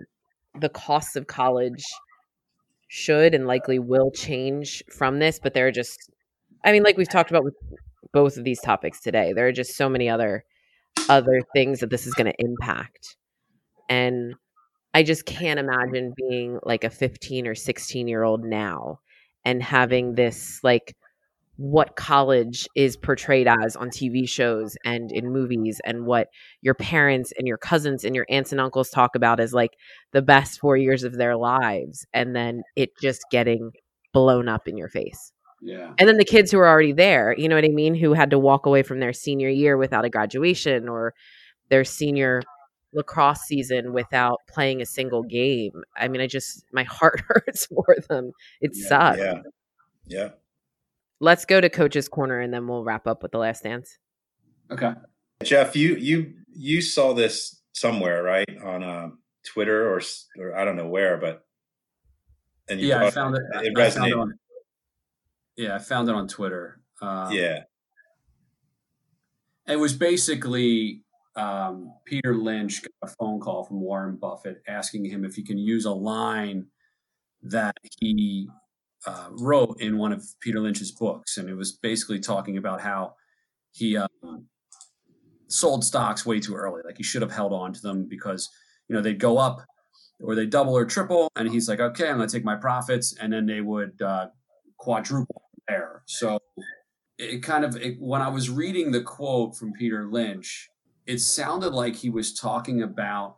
[0.60, 1.84] the costs of college
[2.94, 6.12] should and likely will change from this, but there are just,
[6.66, 7.56] I mean, like we've talked about with
[8.12, 10.44] both of these topics today, there are just so many other
[11.08, 13.16] other things that this is going to impact.
[13.88, 14.36] And
[14.94, 19.00] I just can't imagine being like a 15 or 16 year old now
[19.46, 20.94] and having this like
[21.62, 26.30] what college is portrayed as on TV shows and in movies and what
[26.62, 29.72] your parents and your cousins and your aunts and uncles talk about as like
[30.12, 33.72] the best 4 years of their lives and then it just getting
[34.14, 35.32] blown up in your face.
[35.62, 35.94] Yeah.
[36.00, 38.32] And then the kids who are already there, you know what I mean, who had
[38.32, 41.14] to walk away from their senior year without a graduation or
[41.70, 42.42] their senior
[42.94, 45.84] lacrosse season without playing a single game.
[45.96, 48.32] I mean, I just my heart hurts for them.
[48.62, 49.18] It Yeah, sucks.
[49.20, 49.42] Yeah.
[50.08, 50.30] Yeah.
[51.22, 53.98] Let's go to coach's corner and then we'll wrap up with the last dance.
[54.72, 54.92] Okay.
[55.44, 58.50] Jeff, you you you saw this somewhere, right?
[58.64, 59.10] On uh,
[59.46, 60.02] Twitter or
[60.38, 61.46] or I don't know where, but
[62.68, 63.42] and you Yeah, I found it.
[63.42, 64.22] It I found it resonated.
[64.22, 64.34] on,
[65.56, 66.82] yeah, I found it on Twitter.
[67.02, 67.64] Um, yeah.
[69.68, 71.04] It was basically
[71.36, 75.58] um, Peter Lynch got a phone call from Warren Buffett asking him if he can
[75.58, 76.66] use a line
[77.44, 78.50] that he
[79.06, 83.16] uh, wrote in one of Peter Lynch's books, and it was basically talking about how
[83.72, 84.48] he um,
[85.48, 86.82] sold stocks way too early.
[86.86, 88.50] Like he should have held on to them because
[88.88, 89.62] you know they'd go up
[90.22, 93.16] or they double or triple, and he's like, okay, I'm going to take my profits,
[93.20, 94.28] and then they would uh,
[94.78, 96.04] quadruple there.
[96.06, 96.40] So
[97.18, 100.70] it kind of it, when I was reading the quote from Peter Lynch,
[101.06, 103.38] it sounded like he was talking about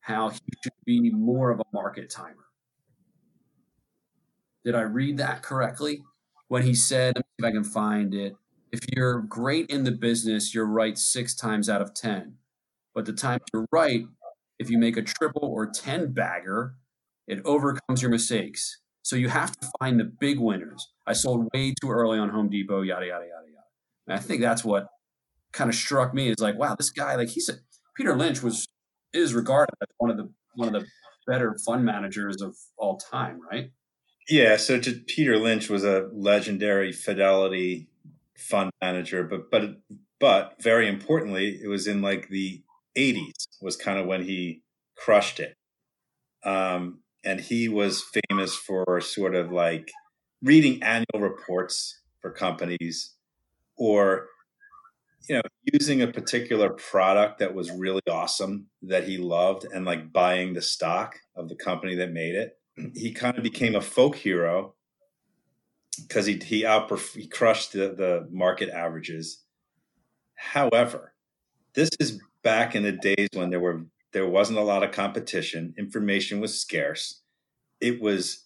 [0.00, 2.43] how he should be more of a market timer.
[4.64, 6.02] Did I read that correctly?
[6.48, 8.36] When he said, if I can find it.
[8.72, 12.34] If you're great in the business, you're right six times out of 10.
[12.94, 14.06] But the time you're right,
[14.58, 16.74] if you make a triple or 10 bagger,
[17.26, 18.80] it overcomes your mistakes.
[19.02, 20.88] So you have to find the big winners.
[21.06, 23.66] I sold way too early on Home Depot, yada, yada, yada, yada.
[24.06, 24.86] And I think that's what
[25.52, 27.54] kind of struck me is like, wow, this guy, like he's a,
[27.96, 28.66] Peter Lynch was,
[29.12, 30.88] is regarded as one of the, one of the
[31.26, 33.70] better fund managers of all time, right?
[34.28, 37.88] Yeah, so to, Peter Lynch was a legendary Fidelity
[38.36, 39.80] fund manager, but but
[40.18, 42.62] but very importantly, it was in like the
[42.96, 44.62] '80s was kind of when he
[44.96, 45.54] crushed it,
[46.44, 49.90] um, and he was famous for sort of like
[50.42, 53.14] reading annual reports for companies,
[53.76, 54.28] or
[55.28, 60.12] you know using a particular product that was really awesome that he loved, and like
[60.12, 62.58] buying the stock of the company that made it
[62.94, 64.74] he kind of became a folk hero
[66.02, 69.42] because he he outperf- he crushed the, the market averages.
[70.34, 71.14] However,
[71.74, 75.74] this is back in the days when there were there wasn't a lot of competition.
[75.78, 77.20] Information was scarce.
[77.80, 78.44] It was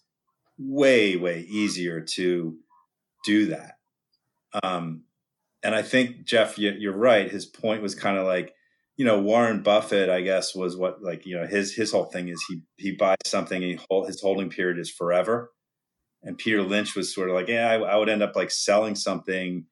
[0.57, 2.57] way way easier to
[3.25, 3.77] do that.
[4.63, 5.03] Um,
[5.63, 7.29] and I think Jeff, you, you're right.
[7.29, 8.53] His point was kind of like
[8.99, 12.27] you know Warren Buffett, I guess, was what like you know his his whole thing
[12.27, 15.53] is he he buys something and he hold, his holding period is forever.
[16.21, 18.95] And Peter Lynch was sort of like, yeah, I, I would end up like selling
[18.95, 19.65] something,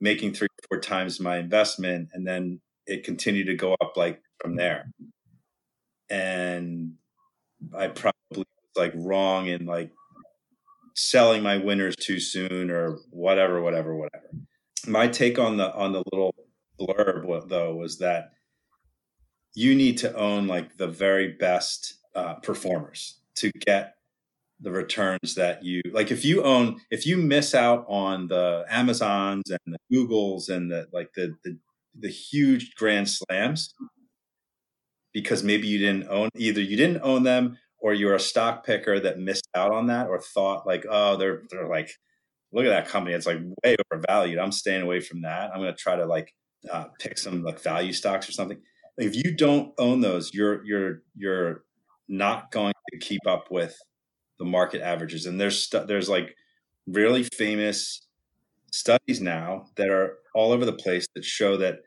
[0.00, 4.20] making three or four times my investment, and then it continued to go up like
[4.38, 4.90] from there.
[6.10, 6.92] And
[7.74, 8.44] I probably was
[8.76, 9.92] like wrong in like
[10.94, 14.28] selling my winners too soon or whatever, whatever, whatever.
[14.86, 16.34] My take on the on the little
[16.78, 18.32] blurb though was that
[19.54, 23.94] you need to own like the very best uh, performers to get
[24.60, 29.50] the returns that you like if you own if you miss out on the amazons
[29.50, 31.58] and the googles and the like the the,
[31.98, 33.74] the huge grand slams
[35.12, 39.00] because maybe you didn't own either you didn't own them or you're a stock picker
[39.00, 41.90] that missed out on that or thought like oh they're they're like
[42.54, 43.14] look at that company.
[43.14, 44.38] It's like way overvalued.
[44.38, 45.50] I'm staying away from that.
[45.52, 46.32] I'm going to try to like
[46.72, 48.58] uh, pick some like value stocks or something
[48.98, 51.64] if you don't own those, you're you're you're
[52.08, 53.76] not going to keep up with
[54.38, 55.26] the market averages.
[55.26, 56.34] And there's stu- there's like
[56.86, 58.06] really famous
[58.72, 61.78] studies now that are all over the place that show that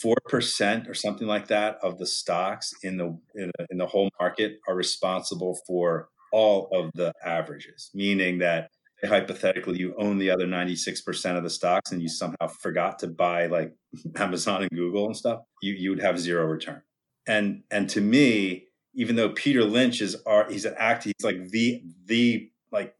[0.00, 3.86] four percent or something like that of the stocks in the, in the in the
[3.86, 7.90] whole market are responsible for all of the averages.
[7.94, 8.70] Meaning that
[9.04, 13.46] hypothetically you own the other 96% of the stocks and you somehow forgot to buy
[13.46, 13.74] like
[14.16, 16.82] Amazon and Google and stuff, you you would have zero return.
[17.26, 21.48] And and to me, even though Peter Lynch is art, he's an act, he's like
[21.50, 22.94] the the like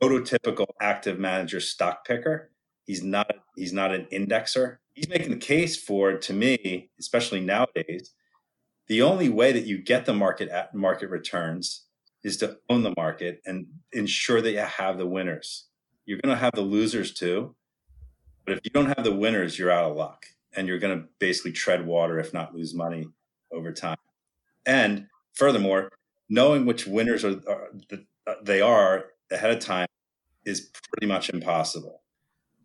[0.00, 2.50] prototypical active manager stock picker.
[2.84, 4.76] He's not he's not an indexer.
[4.94, 8.12] He's making the case for to me, especially nowadays,
[8.88, 11.86] the only way that you get the market at market returns
[12.22, 15.66] is to own the market and ensure that you have the winners.
[16.04, 17.54] You're going to have the losers too,
[18.44, 21.06] but if you don't have the winners, you're out of luck and you're going to
[21.18, 23.06] basically tread water, if not lose money
[23.52, 23.96] over time.
[24.66, 25.90] And furthermore,
[26.28, 27.70] knowing which winners are, are
[28.26, 29.86] uh, they are ahead of time
[30.44, 32.02] is pretty much impossible.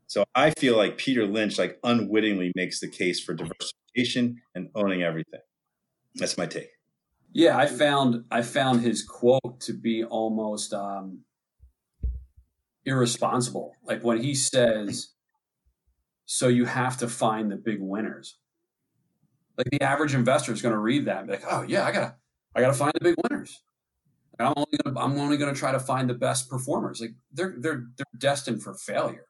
[0.08, 5.04] So I feel like Peter Lynch like unwittingly makes the case for diversification and owning
[5.04, 5.42] everything.
[6.16, 6.75] That's my take.
[7.36, 11.26] Yeah, I found I found his quote to be almost um,
[12.86, 13.74] irresponsible.
[13.84, 15.10] Like when he says,
[16.24, 18.38] "So you have to find the big winners."
[19.58, 21.92] Like the average investor is going to read that and be like, "Oh yeah, I
[21.92, 22.16] gotta
[22.56, 23.62] I gotta find the big winners."
[24.40, 27.02] I'm only gonna I'm only gonna try to find the best performers.
[27.02, 29.28] Like they're they're they're destined for failure.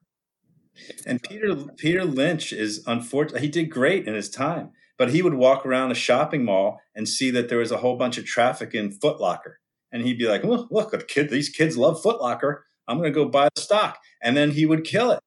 [1.08, 3.42] And Peter Peter Lynch is unfortunate.
[3.42, 7.08] He did great in his time, but he would walk around a shopping mall and
[7.08, 9.60] see that there was a whole bunch of traffic in Foot Locker,
[9.92, 12.66] and he'd be like, "Look, look, a kid, these kids love Foot Locker.
[12.88, 15.20] I'm going to go buy the stock," and then he would kill it.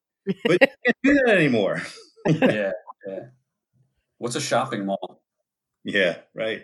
[0.45, 1.81] But you can't do that anymore.
[2.27, 2.71] yeah,
[3.07, 3.19] yeah.
[4.17, 5.21] What's a shopping mall?
[5.83, 6.63] Yeah, right.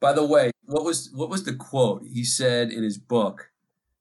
[0.00, 3.50] By the way, what was what was the quote he said in his book?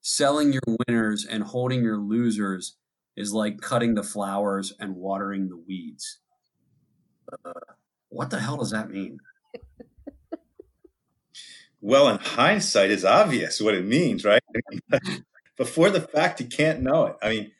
[0.02, 2.78] Selling your winners and holding your losers
[3.18, 6.20] is like cutting the flowers and watering the weeds.
[8.10, 9.20] What the hell does that mean?
[11.82, 14.42] well, in hindsight, it's obvious what it means, right?
[15.58, 17.16] Before the fact, you can't know it.
[17.22, 17.52] I mean,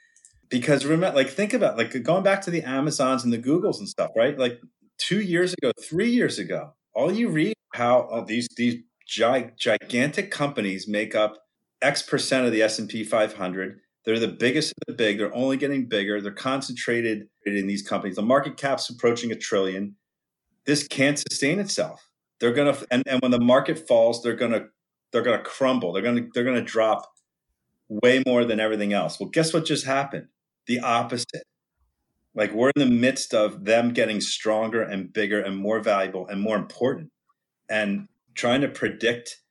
[0.50, 3.90] because remember, like, think about like going back to the Amazons and the Googles and
[3.90, 4.38] stuff, right?
[4.38, 4.62] Like
[4.98, 10.32] two years ago, three years ago, all you read how oh, these these gi- gigantic
[10.32, 11.38] companies make up
[11.82, 15.18] X percent of the S and P 500 they're the biggest of the big.
[15.18, 16.22] They're only getting bigger.
[16.22, 18.16] They're concentrated in these companies.
[18.16, 19.98] The market cap's approaching a trillion.
[20.66, 22.10] This can't sustain itself.
[22.40, 24.68] They're gonna and, and when the market falls, they're gonna
[25.12, 25.92] they're gonna crumble.
[25.92, 27.06] They're gonna they're gonna drop
[27.90, 29.20] way more than everything else.
[29.20, 30.28] Well, guess what just happened?
[30.68, 31.44] The opposite.
[32.34, 36.40] Like we're in the midst of them getting stronger and bigger and more valuable and
[36.40, 37.12] more important.
[37.68, 39.42] And trying to predict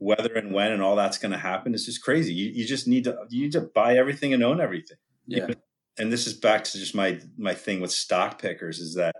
[0.00, 2.32] whether and when and all that's going to happen is just crazy.
[2.32, 4.96] You, you just need to you need to buy everything and own everything.
[5.26, 5.48] Yeah.
[5.98, 9.14] And this is back to just my my thing with stock pickers is that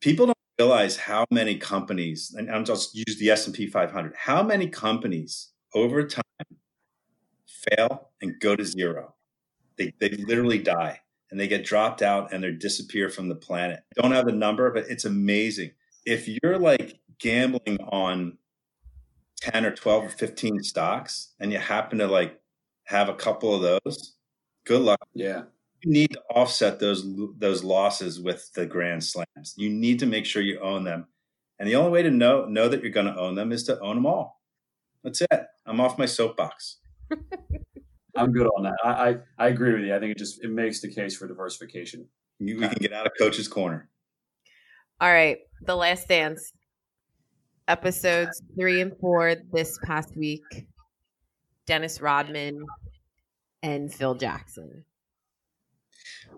[0.00, 4.14] people don't realize how many companies and I'm just use the S and P 500.
[4.16, 6.22] How many companies over time
[7.46, 9.14] fail and go to zero?
[9.78, 13.84] They they literally die and they get dropped out and they disappear from the planet.
[13.94, 15.70] Don't have the number, but it's amazing.
[16.04, 18.38] If you're like gambling on
[19.42, 22.40] 10 or 12 or 15 stocks and you happen to like
[22.84, 24.14] have a couple of those,
[24.64, 25.00] good luck.
[25.14, 25.42] Yeah.
[25.82, 27.04] You need to offset those
[27.38, 29.54] those losses with the grand slams.
[29.56, 31.08] You need to make sure you own them.
[31.58, 33.80] And the only way to know know that you're going to own them is to
[33.80, 34.40] own them all.
[35.02, 35.46] That's it.
[35.66, 36.78] I'm off my soapbox.
[38.16, 38.76] I'm good on that.
[38.84, 39.96] I, I, I agree with you.
[39.96, 42.06] I think it just it makes the case for diversification.
[42.38, 43.88] You, we can get out of coach's corner.
[45.00, 46.52] All right, the last dance
[47.68, 50.66] episodes three and four this past week.
[51.66, 52.64] Dennis Rodman
[53.62, 54.84] and Phil Jackson.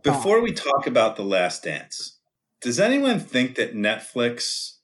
[0.03, 2.19] Before we talk about The Last Dance,
[2.61, 4.75] does anyone think that Netflix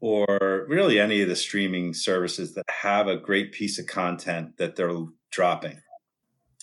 [0.00, 4.74] or really any of the streaming services that have a great piece of content that
[4.74, 4.92] they're
[5.30, 5.80] dropping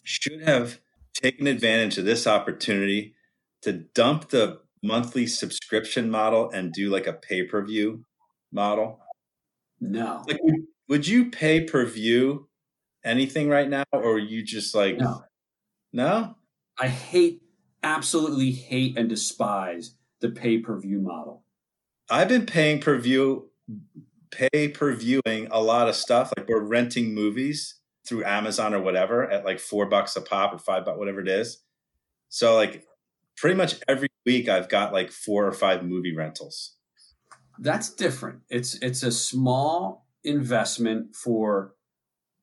[0.04, 0.80] should have
[1.14, 3.16] taken advantage of this opportunity
[3.62, 8.04] to dump the monthly subscription model and do like a pay per view
[8.52, 9.00] model?
[9.80, 10.24] No.
[10.28, 12.48] Like, would, would you pay per view
[13.04, 15.24] anything right now, or are you just like, no?
[15.94, 16.36] No.
[16.80, 17.42] I hate,
[17.84, 21.44] absolutely hate, and despise the pay per view model.
[22.10, 23.50] I've been paying per view,
[24.32, 26.34] pay per viewing a lot of stuff.
[26.38, 27.76] Like we're renting movies
[28.08, 31.28] through Amazon or whatever at like four bucks a pop or five bucks, whatever it
[31.28, 31.62] is.
[32.30, 32.84] So like
[33.38, 36.76] pretty much every week I've got like four or five movie rentals
[37.60, 38.42] that's different.
[38.50, 41.76] It's it's a small investment for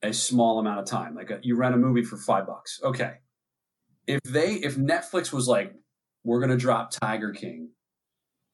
[0.02, 1.14] a small amount of time.
[1.14, 2.80] Like a, you rent a movie for five bucks.
[2.82, 3.14] Okay.
[4.06, 5.74] If they if Netflix was like,
[6.24, 7.70] we're gonna drop Tiger King,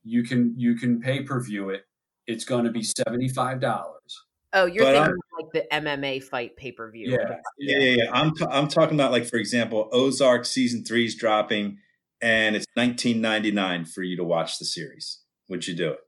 [0.04, 1.82] you can you can pay per view it.
[2.26, 4.24] It's going to be seventy five dollars.
[4.54, 7.10] Oh, you're but thinking I'm, like the MMA fight pay per view.
[7.10, 8.10] Yeah, yeah, yeah, yeah.
[8.12, 11.78] I'm t- I'm talking about like for example, Ozark season three is dropping,
[12.20, 15.20] and it's 19.99 for you to watch the series.
[15.48, 15.98] Would you do it?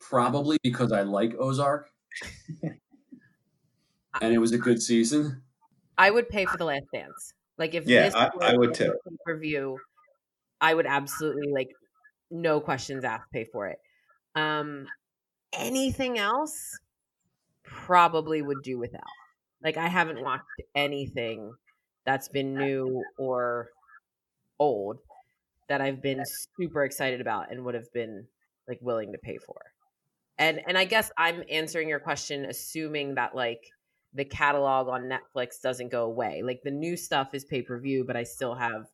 [0.00, 1.90] Probably because I like Ozark,
[2.62, 5.42] and it was a good season.
[5.96, 7.34] I would pay for the Last Dance.
[7.58, 8.94] Like if yeah, I, I, would too.
[9.26, 9.78] Review,
[10.60, 11.70] I would absolutely like
[12.30, 13.78] no questions asked pay for it.
[14.36, 14.86] Um,
[15.52, 16.78] anything else,
[17.64, 19.02] probably would do without.
[19.62, 20.44] Like I haven't watched
[20.74, 21.52] anything
[22.06, 23.68] that's been new or
[24.58, 24.98] old
[25.68, 26.22] that I've been
[26.56, 28.26] super excited about and would have been
[28.66, 29.56] like willing to pay for
[30.38, 33.60] and and i guess i'm answering your question assuming that like
[34.14, 38.22] the catalog on netflix doesn't go away like the new stuff is pay-per-view but i
[38.22, 38.86] still have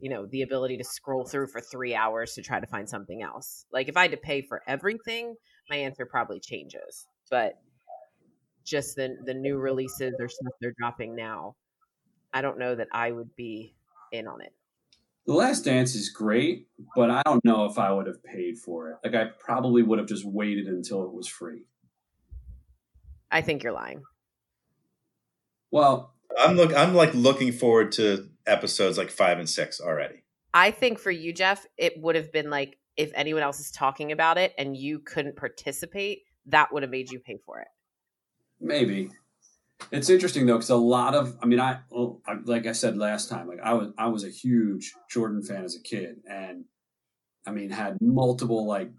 [0.00, 3.22] you know, the ability to scroll through for three hours to try to find something
[3.22, 3.66] else.
[3.70, 5.34] Like if I had to pay for everything,
[5.68, 7.06] my answer probably changes.
[7.30, 7.60] But
[8.64, 11.54] just the the new releases or stuff they're dropping now,
[12.32, 13.74] I don't know that I would be
[14.10, 14.52] in on it.
[15.30, 16.66] The Last Dance is great,
[16.96, 18.96] but I don't know if I would have paid for it.
[19.04, 21.66] Like I probably would have just waited until it was free.
[23.30, 24.02] I think you're lying.
[25.70, 30.24] Well, I'm look I'm like looking forward to episodes like 5 and 6 already.
[30.52, 34.10] I think for you, Jeff, it would have been like if anyone else is talking
[34.10, 37.68] about it and you couldn't participate, that would have made you pay for it.
[38.60, 39.10] Maybe.
[39.90, 41.80] It's interesting though, because a lot of, I mean, I
[42.44, 45.74] like I said last time, like I was, I was a huge Jordan fan as
[45.74, 46.64] a kid, and
[47.46, 48.90] I mean, had multiple like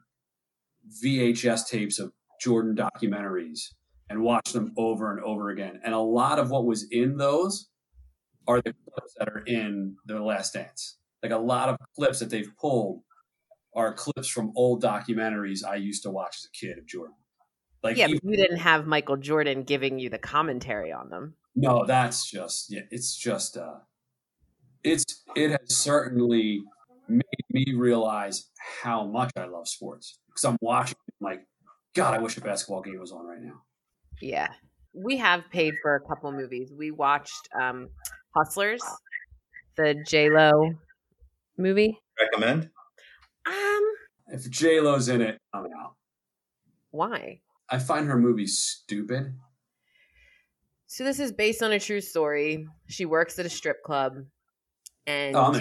[1.04, 2.12] VHS tapes of
[2.42, 3.74] Jordan documentaries
[4.10, 5.80] and watched them over and over again.
[5.84, 7.70] And a lot of what was in those
[8.48, 10.98] are the clips that are in The Last Dance.
[11.24, 13.04] Like a lot of clips that they've pulled
[13.74, 17.16] are clips from old documentaries I used to watch as a kid of Jordan.
[17.84, 21.34] Like yeah, even, but you didn't have Michael Jordan giving you the commentary on them.
[21.56, 22.82] No, that's just yeah.
[22.92, 23.80] It's just uh,
[24.84, 25.04] it's
[25.36, 26.62] it has certainly
[27.08, 28.50] made me realize
[28.84, 31.46] how much I love sports because I'm watching like,
[31.96, 33.64] God, I wish a basketball game was on right now.
[34.22, 34.50] Yeah,
[34.94, 36.72] we have paid for a couple movies.
[36.78, 37.90] We watched um,
[38.36, 38.84] Hustlers,
[39.76, 40.76] the J Lo
[41.58, 41.98] movie.
[42.20, 42.70] Recommend.
[43.48, 43.82] Um,
[44.28, 45.96] if J Lo's in it, I'm out.
[46.92, 47.42] Why?
[47.72, 49.34] I find her movies stupid.
[50.88, 52.68] So this is based on a true story.
[52.90, 54.18] She works at a strip club,
[55.08, 55.58] and oh,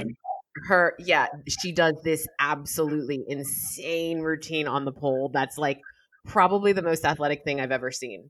[0.67, 5.31] her yeah, she does this absolutely insane routine on the pole.
[5.33, 5.79] That's like
[6.27, 8.29] probably the most athletic thing I've ever seen.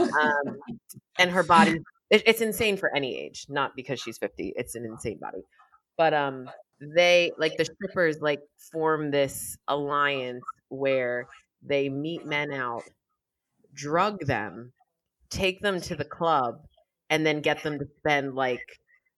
[0.00, 0.58] Um,
[1.18, 3.44] and her body, it, it's insane for any age.
[3.50, 5.42] Not because she's fifty; it's an insane body.
[5.98, 6.48] But um,
[6.80, 8.40] they like the strippers like
[8.72, 11.26] form this alliance where
[11.62, 12.84] they meet men out
[13.80, 14.72] drug them,
[15.30, 16.62] take them to the club,
[17.08, 18.60] and then get them to spend like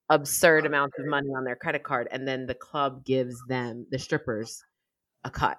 [0.08, 2.08] absurd amounts of money on their credit card.
[2.10, 4.62] And then the club gives them, the strippers,
[5.24, 5.58] a cut.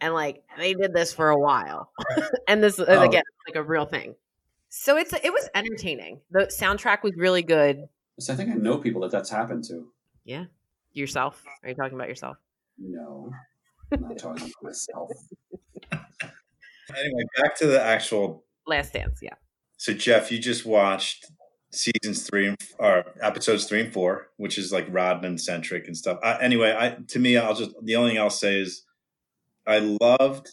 [0.00, 1.90] And like they did this for a while.
[2.48, 3.02] and this, uh, oh.
[3.02, 4.14] again, like a real thing.
[4.68, 6.20] So it's it was entertaining.
[6.30, 7.88] The soundtrack was really good.
[8.18, 9.86] So I think I know people that that's happened to.
[10.24, 10.46] Yeah,
[10.92, 11.44] yourself.
[11.62, 12.38] Are you talking about yourself?
[12.78, 13.30] No,
[13.92, 15.10] I'm not talking about myself.
[16.98, 19.18] Anyway, back to the actual Last Dance.
[19.22, 19.34] Yeah.
[19.76, 21.26] So Jeff, you just watched
[21.72, 26.18] seasons three and or episodes three and four, which is like Rodman centric and stuff.
[26.22, 28.84] I, anyway, I to me, I'll just the only thing I'll say is
[29.66, 30.50] I loved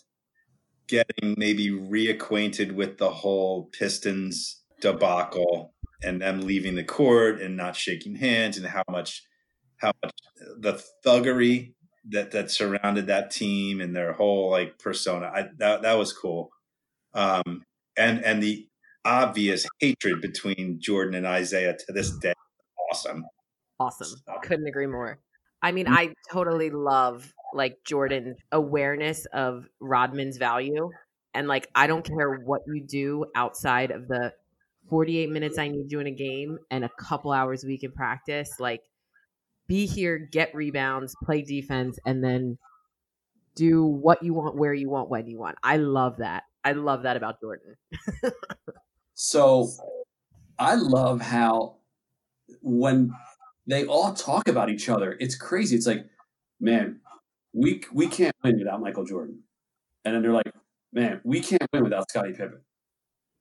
[0.87, 5.73] getting maybe reacquainted with the whole Pistons debacle
[6.03, 9.23] and them leaving the court and not shaking hands and how much
[9.77, 10.11] how much
[10.59, 11.73] the thuggery
[12.09, 15.31] that that surrounded that team and their whole like persona.
[15.33, 16.51] I, that that was cool,
[17.13, 17.63] um,
[17.97, 18.67] and and the
[19.05, 22.33] obvious hatred between Jordan and Isiah to this day,
[22.89, 23.25] awesome.
[23.79, 24.39] Awesome, so.
[24.43, 25.19] couldn't agree more.
[25.61, 30.89] I mean, I totally love like Jordan's awareness of Rodman's value,
[31.33, 34.33] and like I don't care what you do outside of the
[34.89, 37.91] 48 minutes I need you in a game and a couple hours a week in
[37.91, 38.81] practice, like
[39.69, 42.57] be here, get rebounds, play defense, and then
[43.55, 45.57] do what you want, where you want, when you want.
[45.63, 46.43] I love that.
[46.65, 47.75] I love that about Jordan.
[49.13, 49.69] so
[50.57, 51.77] I love how
[52.61, 53.11] when
[53.67, 55.75] they all talk about each other, it's crazy.
[55.75, 56.05] It's like,
[56.59, 56.99] man,
[57.53, 59.43] we we can't win without Michael Jordan.
[60.03, 60.51] And then they're like,
[60.91, 62.61] man, we can't win without Scottie Pippen.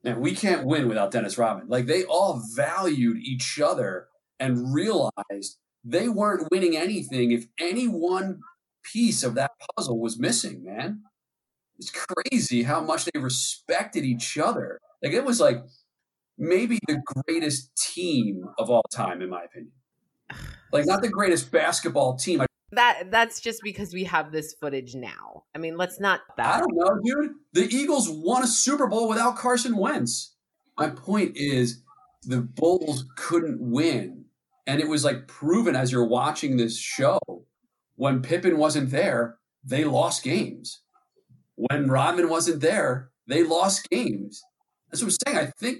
[0.05, 1.69] Man, we can't win without Dennis Rodman.
[1.69, 4.09] Like they all valued each other
[4.39, 5.57] and realized
[5.89, 8.41] they weren't winning anything if any one
[8.83, 11.03] piece of that puzzle was missing, man.
[11.79, 14.79] It's crazy how much they respected each other.
[15.03, 15.59] Like it was like
[16.37, 19.73] maybe the greatest team of all time, in my opinion.
[20.71, 22.43] Like not the greatest basketball team.
[22.73, 25.45] That that's just because we have this footage now.
[25.55, 26.21] I mean, let's not.
[26.37, 27.37] I don't know, dude.
[27.55, 30.35] The Eagles won a Super Bowl without Carson Wentz.
[30.77, 31.83] My point is,
[32.23, 34.18] the Bulls couldn't win
[34.69, 37.19] and it was like proven as you're watching this show
[37.97, 40.83] when Pippen wasn't there, they lost games.
[41.57, 44.45] When Rodman wasn't there, they lost games.
[44.89, 45.49] That's what I'm saying.
[45.49, 45.79] I think,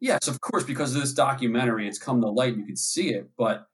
[0.00, 2.56] yes, of course, because of this documentary, it's come to light.
[2.56, 3.66] You could see it, but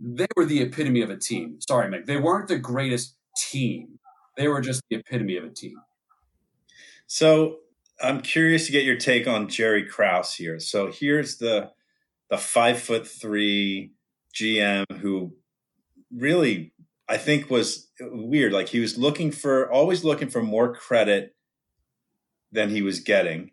[0.00, 1.58] they were the epitome of a team.
[1.68, 2.06] Sorry, Meg.
[2.06, 3.98] They weren't the greatest team.
[4.38, 5.76] They were just the epitome of a team.
[7.06, 7.58] So
[8.00, 10.60] I'm curious to get your take on Jerry Krause here.
[10.60, 11.72] So here's the
[12.30, 13.92] the five foot three
[14.34, 15.34] GM who
[16.14, 16.72] really
[17.08, 18.52] I think was weird.
[18.52, 21.34] Like he was looking for always looking for more credit
[22.52, 23.50] than he was getting.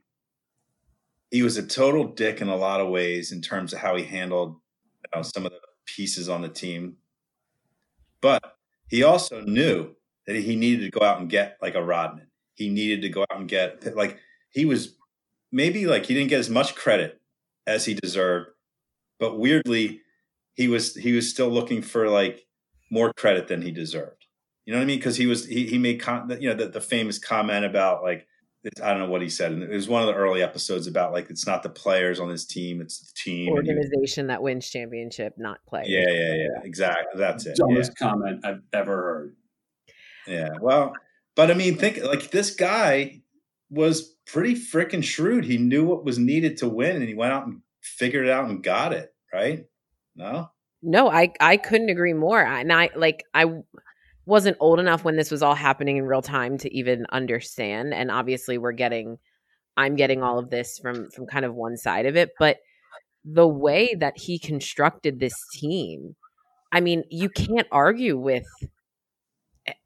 [1.31, 4.03] He was a total dick in a lot of ways in terms of how he
[4.03, 4.57] handled
[5.03, 6.97] you know, some of the pieces on the team.
[8.21, 8.57] But
[8.89, 9.95] he also knew
[10.27, 12.27] that he needed to go out and get like a Rodman.
[12.53, 14.19] He needed to go out and get like
[14.51, 14.95] he was
[15.51, 17.19] maybe like he didn't get as much credit
[17.65, 18.49] as he deserved,
[19.19, 20.01] but weirdly
[20.55, 22.45] he was he was still looking for like
[22.91, 24.25] more credit than he deserved.
[24.65, 24.99] You know what I mean?
[24.99, 28.27] Because he was he he made con- you know the, the famous comment about like
[28.81, 29.51] I don't know what he said.
[29.51, 32.29] And it was one of the early episodes about like it's not the players on
[32.29, 35.87] this team, it's the team organization was, that wins championship, not players.
[35.89, 37.05] Yeah, yeah, yeah, exactly.
[37.15, 37.55] That's it.
[37.55, 38.07] Dumbest yeah.
[38.07, 39.35] comment I've ever heard.
[40.27, 40.93] Yeah, well,
[41.35, 43.21] but I mean, think like this guy
[43.69, 45.45] was pretty freaking shrewd.
[45.45, 48.49] He knew what was needed to win, and he went out and figured it out
[48.49, 49.13] and got it.
[49.33, 49.65] Right?
[50.15, 50.49] No.
[50.81, 52.41] No, I I couldn't agree more.
[52.41, 53.45] And I like I
[54.25, 57.93] wasn't old enough when this was all happening in real time to even understand.
[57.93, 59.17] And obviously, we're getting
[59.75, 62.57] I'm getting all of this from from kind of one side of it, but
[63.25, 66.15] the way that he constructed this team,
[66.71, 68.47] I mean, you can't argue with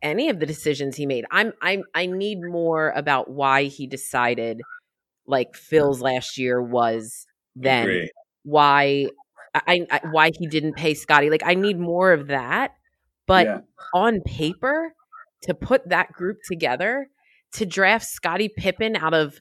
[0.01, 1.25] any of the decisions he made.
[1.31, 4.61] I'm I'm I need more about why he decided
[5.25, 7.25] like Phil's last year was
[7.55, 8.07] then
[8.43, 9.07] why
[9.53, 11.29] I, I, why he didn't pay Scottie.
[11.29, 12.71] Like I need more of that.
[13.27, 13.59] But yeah.
[13.93, 14.93] on paper,
[15.43, 17.07] to put that group together
[17.53, 19.39] to draft Scottie Pippen out of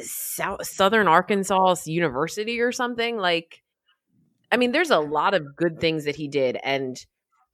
[0.00, 3.62] South, Southern Arkansas University or something, like
[4.50, 6.96] I mean, there's a lot of good things that he did, and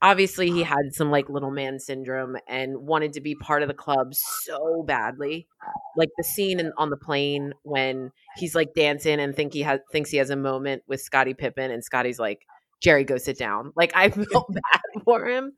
[0.04, 3.74] obviously he had some like little man syndrome and wanted to be part of the
[3.74, 5.48] club so badly.
[5.96, 9.80] Like the scene in, on the plane when he's like dancing and think he has
[9.90, 12.42] thinks he has a moment with Scottie Pippen and Scottie's like
[12.82, 13.72] Jerry go sit down.
[13.76, 15.52] Like I felt bad for him.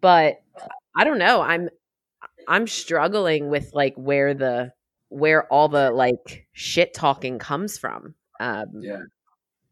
[0.00, 0.42] But
[0.96, 1.68] I don't know I'm
[2.48, 4.72] I'm struggling with like where the
[5.08, 9.02] where all the like shit talking comes from um yeah.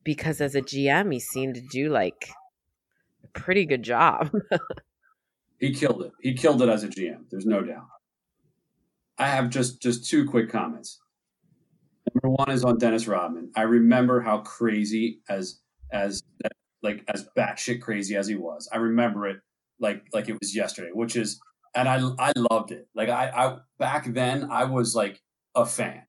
[0.05, 2.31] because as a GM he seemed to do like
[3.33, 4.31] pretty good job.
[5.59, 6.13] he killed it.
[6.21, 7.25] He killed it as a GM.
[7.31, 7.87] There's no doubt.
[9.19, 10.99] I have just just two quick comments.
[12.15, 13.53] Number one is on Dennis Rodman.
[13.55, 15.61] I remember how crazy as
[15.93, 16.23] as
[16.83, 18.69] like as batshit crazy as he was.
[18.73, 19.41] I remember it
[19.79, 21.41] like like it was yesterday, which is
[21.75, 22.89] and I I loved it.
[22.95, 25.21] Like I I back then I was like
[25.55, 26.03] a fan.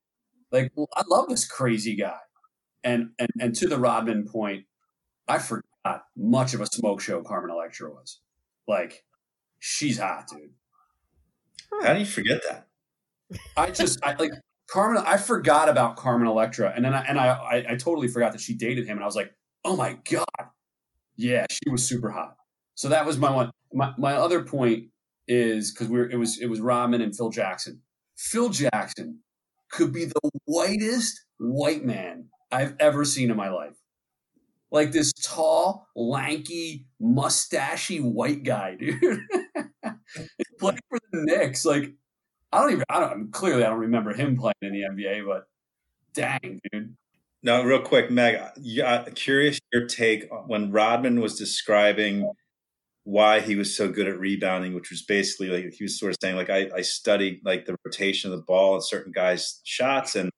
[0.50, 2.18] Like I love this crazy guy.
[2.84, 4.64] And and and to the Rodman point,
[5.28, 8.20] I forgot Uh, much of a smoke show Carmen Electra was.
[8.68, 9.04] Like,
[9.58, 10.50] she's hot, dude.
[11.82, 12.68] How do you forget that?
[13.56, 14.30] I just I like
[14.70, 15.02] Carmen.
[15.06, 18.40] I forgot about Carmen Electra, and then I, and I, I I totally forgot that
[18.40, 20.26] she dated him, and I was like, oh my god,
[21.16, 22.36] yeah, she was super hot.
[22.74, 23.50] So that was my one.
[23.72, 24.88] My my other point
[25.26, 27.80] is because we are it was it was Rodman and Phil Jackson.
[28.16, 29.20] Phil Jackson
[29.70, 33.76] could be the whitest white man I've ever seen in my life
[34.72, 39.00] like this tall, lanky, mustachy white guy, dude.
[40.58, 41.64] playing for the Knicks.
[41.64, 41.92] Like,
[42.50, 45.44] I don't even, I don't, clearly I don't remember him playing in the NBA, but
[46.14, 46.96] dang, dude.
[47.42, 52.30] Now, real quick, Meg, yeah, curious your take when Rodman was describing
[53.04, 56.16] why he was so good at rebounding, which was basically like he was sort of
[56.22, 60.14] saying, like, I, I studied like the rotation of the ball and certain guys' shots,
[60.14, 60.30] and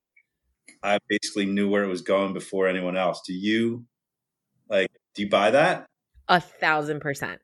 [0.82, 3.20] I basically knew where it was going before anyone else.
[3.26, 3.85] Do you
[4.68, 5.86] like, do you buy that?
[6.28, 7.40] A thousand percent.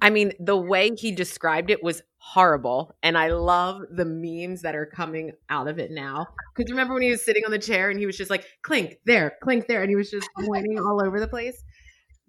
[0.00, 2.94] I mean, the way he described it was horrible.
[3.02, 6.26] And I love the memes that are coming out of it now.
[6.54, 8.98] Because remember when he was sitting on the chair and he was just like, clink
[9.06, 9.80] there, clink there.
[9.80, 11.62] And he was just pointing all over the place?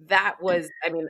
[0.08, 1.08] That was, I mean,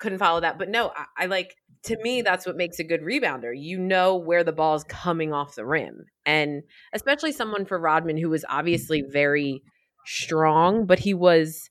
[0.00, 0.58] couldn't follow that.
[0.58, 1.54] But no, I, I like,
[1.84, 3.52] to me, that's what makes a good rebounder.
[3.54, 6.04] You know where the ball is coming off the rim.
[6.26, 9.62] And especially someone for Rodman who was obviously very
[10.06, 11.68] strong, but he was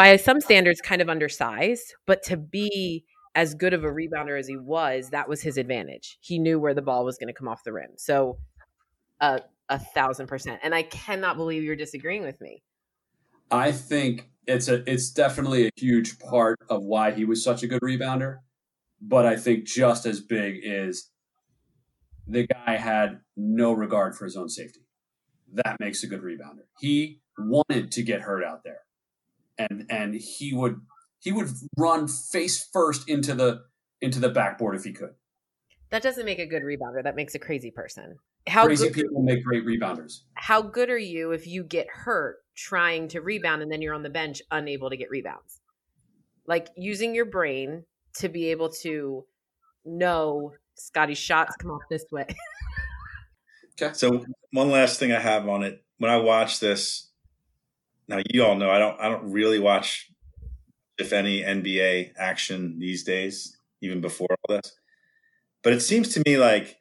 [0.00, 4.48] by some standards kind of undersized, but to be as good of a rebounder as
[4.48, 6.16] he was, that was his advantage.
[6.22, 7.90] He knew where the ball was going to come off the rim.
[7.98, 8.38] So,
[9.20, 10.60] uh, a thousand percent.
[10.62, 12.62] And I cannot believe you're disagreeing with me.
[13.50, 17.66] I think it's a it's definitely a huge part of why he was such a
[17.66, 18.38] good rebounder.
[19.02, 21.10] But I think just as big is
[22.26, 24.80] the guy had no regard for his own safety.
[25.52, 26.64] That makes a good rebounder.
[26.80, 28.80] He wanted to get hurt out there
[29.68, 30.80] and and he would
[31.20, 33.62] he would run face first into the
[34.00, 35.10] into the backboard if he could.
[35.90, 37.02] That doesn't make a good rebounder.
[37.02, 38.16] That makes a crazy person.
[38.48, 40.20] How crazy good, people make great rebounders.
[40.34, 44.02] How good are you if you get hurt trying to rebound and then you're on
[44.02, 45.60] the bench unable to get rebounds?
[46.50, 47.84] like using your brain
[48.16, 49.24] to be able to
[49.84, 52.22] know Scottie's shots come off this way.
[52.22, 52.34] Okay.
[53.94, 55.82] So one last thing I have on it.
[55.96, 57.09] When I watch this,
[58.10, 60.10] now you all know I don't I don't really watch
[60.98, 64.72] if any NBA action these days, even before all this.
[65.62, 66.76] But it seems to me like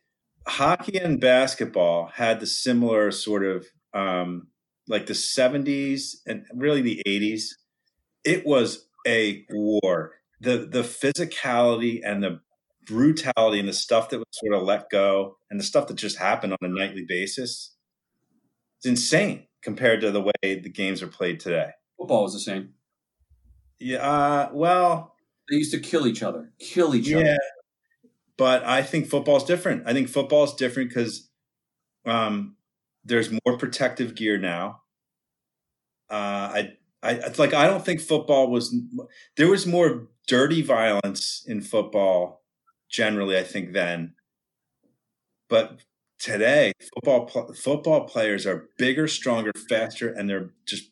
[0.47, 4.47] hockey and basketball had the similar sort of um,
[4.87, 7.43] like the 70s and really the 80s.
[8.25, 10.13] It was a war.
[10.41, 12.39] The the physicality and the
[12.87, 16.17] brutality and the stuff that was sort of let go and the stuff that just
[16.17, 17.75] happened on a nightly basis
[18.79, 21.71] it's insane compared to the way the games are played today.
[21.97, 22.73] Football was the same.
[23.79, 25.15] Yeah, uh, well,
[25.49, 27.37] They used to kill each other, kill each yeah, other.
[28.37, 29.83] but I think football's different.
[29.87, 31.29] I think football's different because
[32.05, 32.55] um,
[33.03, 34.81] there's more protective gear now.
[36.09, 36.13] Uh,
[36.55, 38.75] I, I, it's like I don't think football was.
[39.37, 42.43] There was more dirty violence in football
[42.89, 43.37] generally.
[43.37, 44.15] I think then,
[45.49, 45.79] but
[46.19, 50.91] today football football players are bigger, stronger, faster, and they're just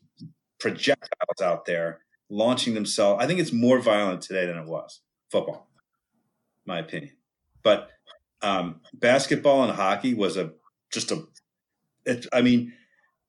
[0.60, 2.00] projectiles out there
[2.30, 3.24] launching themselves.
[3.24, 5.02] I think it's more violent today than it was
[5.32, 5.70] football,
[6.66, 7.14] my opinion.
[7.64, 7.90] But
[8.42, 10.52] um, basketball and hockey was a
[10.92, 11.24] just a.
[12.06, 12.74] It, I mean,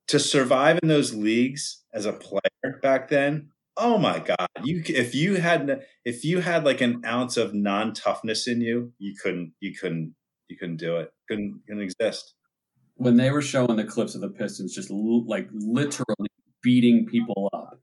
[0.06, 3.50] to survive in those leagues as a player back then.
[3.76, 4.48] Oh my God!
[4.64, 8.92] You if you had if you had like an ounce of non toughness in you,
[8.98, 10.14] you couldn't you couldn't
[10.48, 11.10] you couldn't do it.
[11.28, 12.34] Couldn't couldn't exist.
[12.96, 16.28] When they were showing the clips of the Pistons just l- like literally
[16.62, 17.80] beating people up,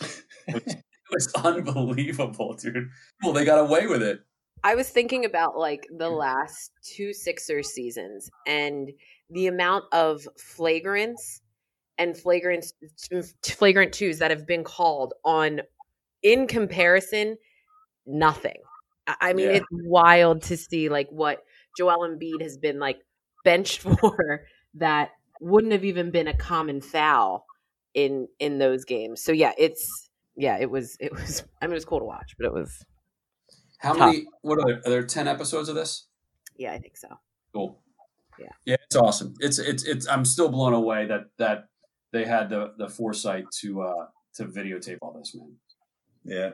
[0.48, 2.88] it was unbelievable, dude.
[3.22, 4.20] Well, they got away with it.
[4.62, 8.90] I was thinking about like the last two Sixers seasons and
[9.30, 11.40] the amount of flagrants
[11.98, 12.66] and flagrant
[13.44, 15.60] flagrant twos that have been called on
[16.22, 17.36] in comparison
[18.06, 18.56] nothing.
[19.06, 19.56] I I mean Yeah.
[19.56, 21.42] it's wild to see like what
[21.76, 22.98] Joel Embiid has been like
[23.44, 25.10] benched for that
[25.40, 27.44] wouldn't have even been a common foul
[27.94, 29.22] in in those games.
[29.22, 32.34] So yeah, it's yeah, it was it was I mean it was cool to watch,
[32.38, 32.84] but it was
[33.78, 34.12] How Tough.
[34.12, 34.26] many?
[34.42, 34.78] What are there?
[34.78, 36.06] Are there ten episodes of this?
[36.56, 37.08] yeah, I think so.
[37.52, 37.80] Cool.
[38.38, 38.48] Yeah.
[38.64, 39.34] Yeah, it's awesome.
[39.40, 40.08] It's it's it's.
[40.08, 41.68] I'm still blown away that that
[42.12, 45.52] they had the the foresight to uh to videotape all this, man.
[46.24, 46.50] Yeah.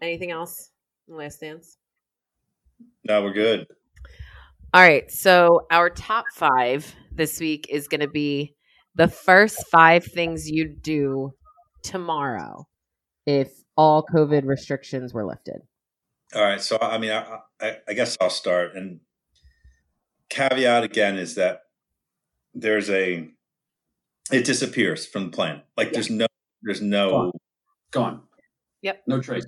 [0.00, 0.70] Anything else?
[1.06, 1.78] Last dance.
[3.04, 3.66] No, we're good.
[4.74, 5.10] All right.
[5.10, 8.54] So our top five this week is going to be
[8.94, 11.32] the first five things you'd do
[11.82, 12.66] tomorrow
[13.26, 15.60] if all COVID restrictions were lifted.
[16.34, 16.60] All right.
[16.60, 18.74] So, I mean, I, I, I guess I'll start.
[18.74, 19.00] And
[20.30, 21.60] caveat again is that
[22.54, 23.28] there's a,
[24.30, 25.64] it disappears from the planet.
[25.76, 26.26] Like there's no,
[26.62, 27.32] there's no, Gone.
[27.90, 28.22] Gone.
[28.80, 29.02] Yep.
[29.06, 29.44] No trace.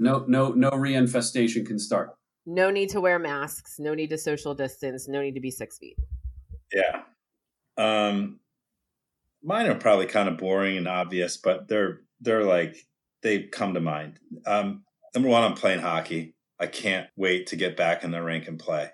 [0.00, 2.10] No no no reinfestation can start.
[2.50, 3.78] No need to wear masks.
[3.78, 5.06] No need to social distance.
[5.06, 5.98] No need to be six feet.
[6.72, 7.02] yeah.
[7.76, 8.40] Um,
[9.42, 12.76] mine are probably kind of boring and obvious, but they're, they're like,
[13.22, 14.18] they come to mind.
[14.46, 14.82] Um,
[15.14, 16.34] number one, I'm playing hockey.
[16.58, 18.88] I can't wait to get back in the rink and play.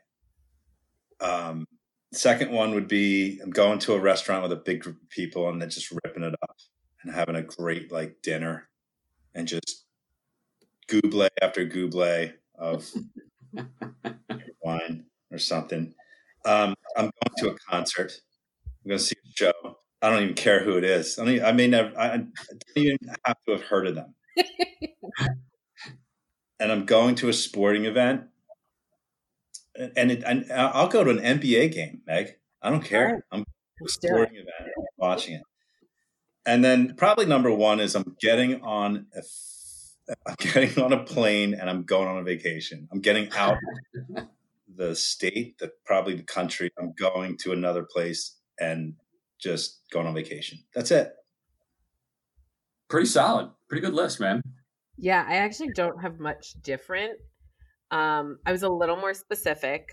[1.20, 1.64] Um,
[2.12, 5.48] second one would be I'm going to a restaurant with a big group of people
[5.48, 6.56] and then just ripping it up
[7.04, 8.68] and having a great like dinner
[9.32, 9.84] and just
[10.88, 12.90] gooble after gooble of
[14.62, 15.94] wine or something.
[16.44, 18.12] Um, I'm going to a concert.
[18.84, 19.78] I'm going to see a show.
[20.02, 21.18] I don't even care who it is.
[21.18, 21.98] I, mean, I may never.
[21.98, 22.32] I, I don't
[22.76, 24.14] even have to have heard of them.
[26.60, 28.24] and I'm going to a sporting event,
[29.96, 32.34] and, it, and I'll go to an NBA game, Meg.
[32.62, 33.24] I don't care.
[33.32, 33.44] I'm a
[33.80, 34.10] Let's do it.
[34.10, 35.42] sporting event, I'm watching it.
[36.46, 39.22] And then probably number one is I'm getting on a
[40.26, 42.88] I'm getting on a plane and I'm going on a vacation.
[42.92, 43.56] I'm getting out
[44.76, 46.70] the state, the probably the country.
[46.78, 48.94] I'm going to another place and
[49.38, 50.58] just going on vacation.
[50.74, 51.12] That's it.
[52.88, 53.50] Pretty solid.
[53.68, 54.42] Pretty good list, man.
[54.96, 57.14] Yeah, I actually don't have much different.
[57.90, 59.88] Um, I was a little more specific.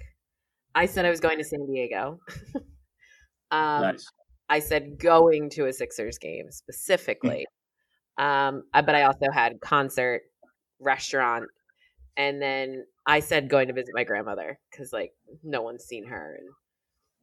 [0.75, 2.19] I said I was going to San Diego.
[3.51, 4.05] um, nice.
[4.49, 7.45] I said going to a Sixers game specifically.
[8.21, 10.21] Um, but I also had concert,
[10.79, 11.45] restaurant,
[12.15, 15.11] and then I said going to visit my grandmother because like
[15.43, 16.37] no one's seen her.
[16.39, 16.49] And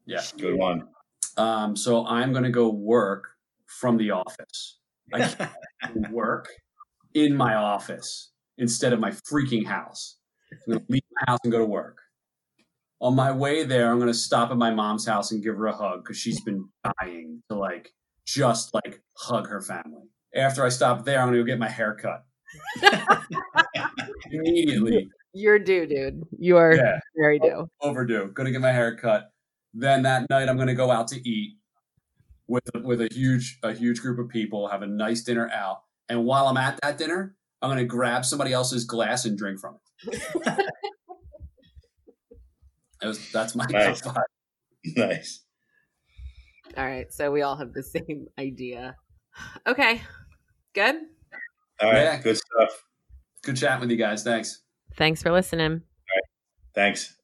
[0.07, 0.23] Yeah.
[0.37, 0.89] Good one.
[1.37, 3.29] Um, so I'm gonna go work
[3.67, 4.81] from the office.
[5.15, 6.49] I can't work
[7.15, 10.17] in my office instead of my freaking house.
[10.53, 11.99] I'm gonna leave my house and go to work.
[13.01, 15.77] On my way there, I'm gonna stop at my mom's house and give her a
[15.77, 16.69] hug because she's been
[17.01, 17.93] dying to like
[18.27, 20.09] just like hug her family.
[20.35, 22.25] After I stop there, I'm gonna go get my hair cut.
[24.31, 25.09] Immediately.
[25.35, 26.23] You're due, dude.
[26.39, 26.99] You're Yeah.
[27.17, 27.69] very due.
[27.81, 28.29] overdue.
[28.35, 29.31] Going to get my hair cut.
[29.75, 31.59] Then that night, I'm going to go out to eat
[32.47, 34.69] with with a huge a huge group of people.
[34.69, 35.83] Have a nice dinner out.
[36.09, 39.61] And while I'm at that dinner, I'm going to grab somebody else's glass and drink
[39.61, 39.77] from
[40.07, 40.23] it.
[43.01, 44.01] That was, that's my Nice.
[44.01, 44.25] top five.
[44.97, 45.45] nice.
[46.77, 47.13] All right.
[47.13, 48.97] So we all have the same idea.
[49.67, 50.03] Okay.
[50.75, 50.97] Good.
[51.81, 52.03] All right.
[52.03, 52.21] Yeah.
[52.21, 52.85] Good stuff.
[53.43, 54.23] Good chat with you guys.
[54.23, 54.63] Thanks.
[54.97, 55.83] Thanks for listening.
[56.75, 57.15] Thanks.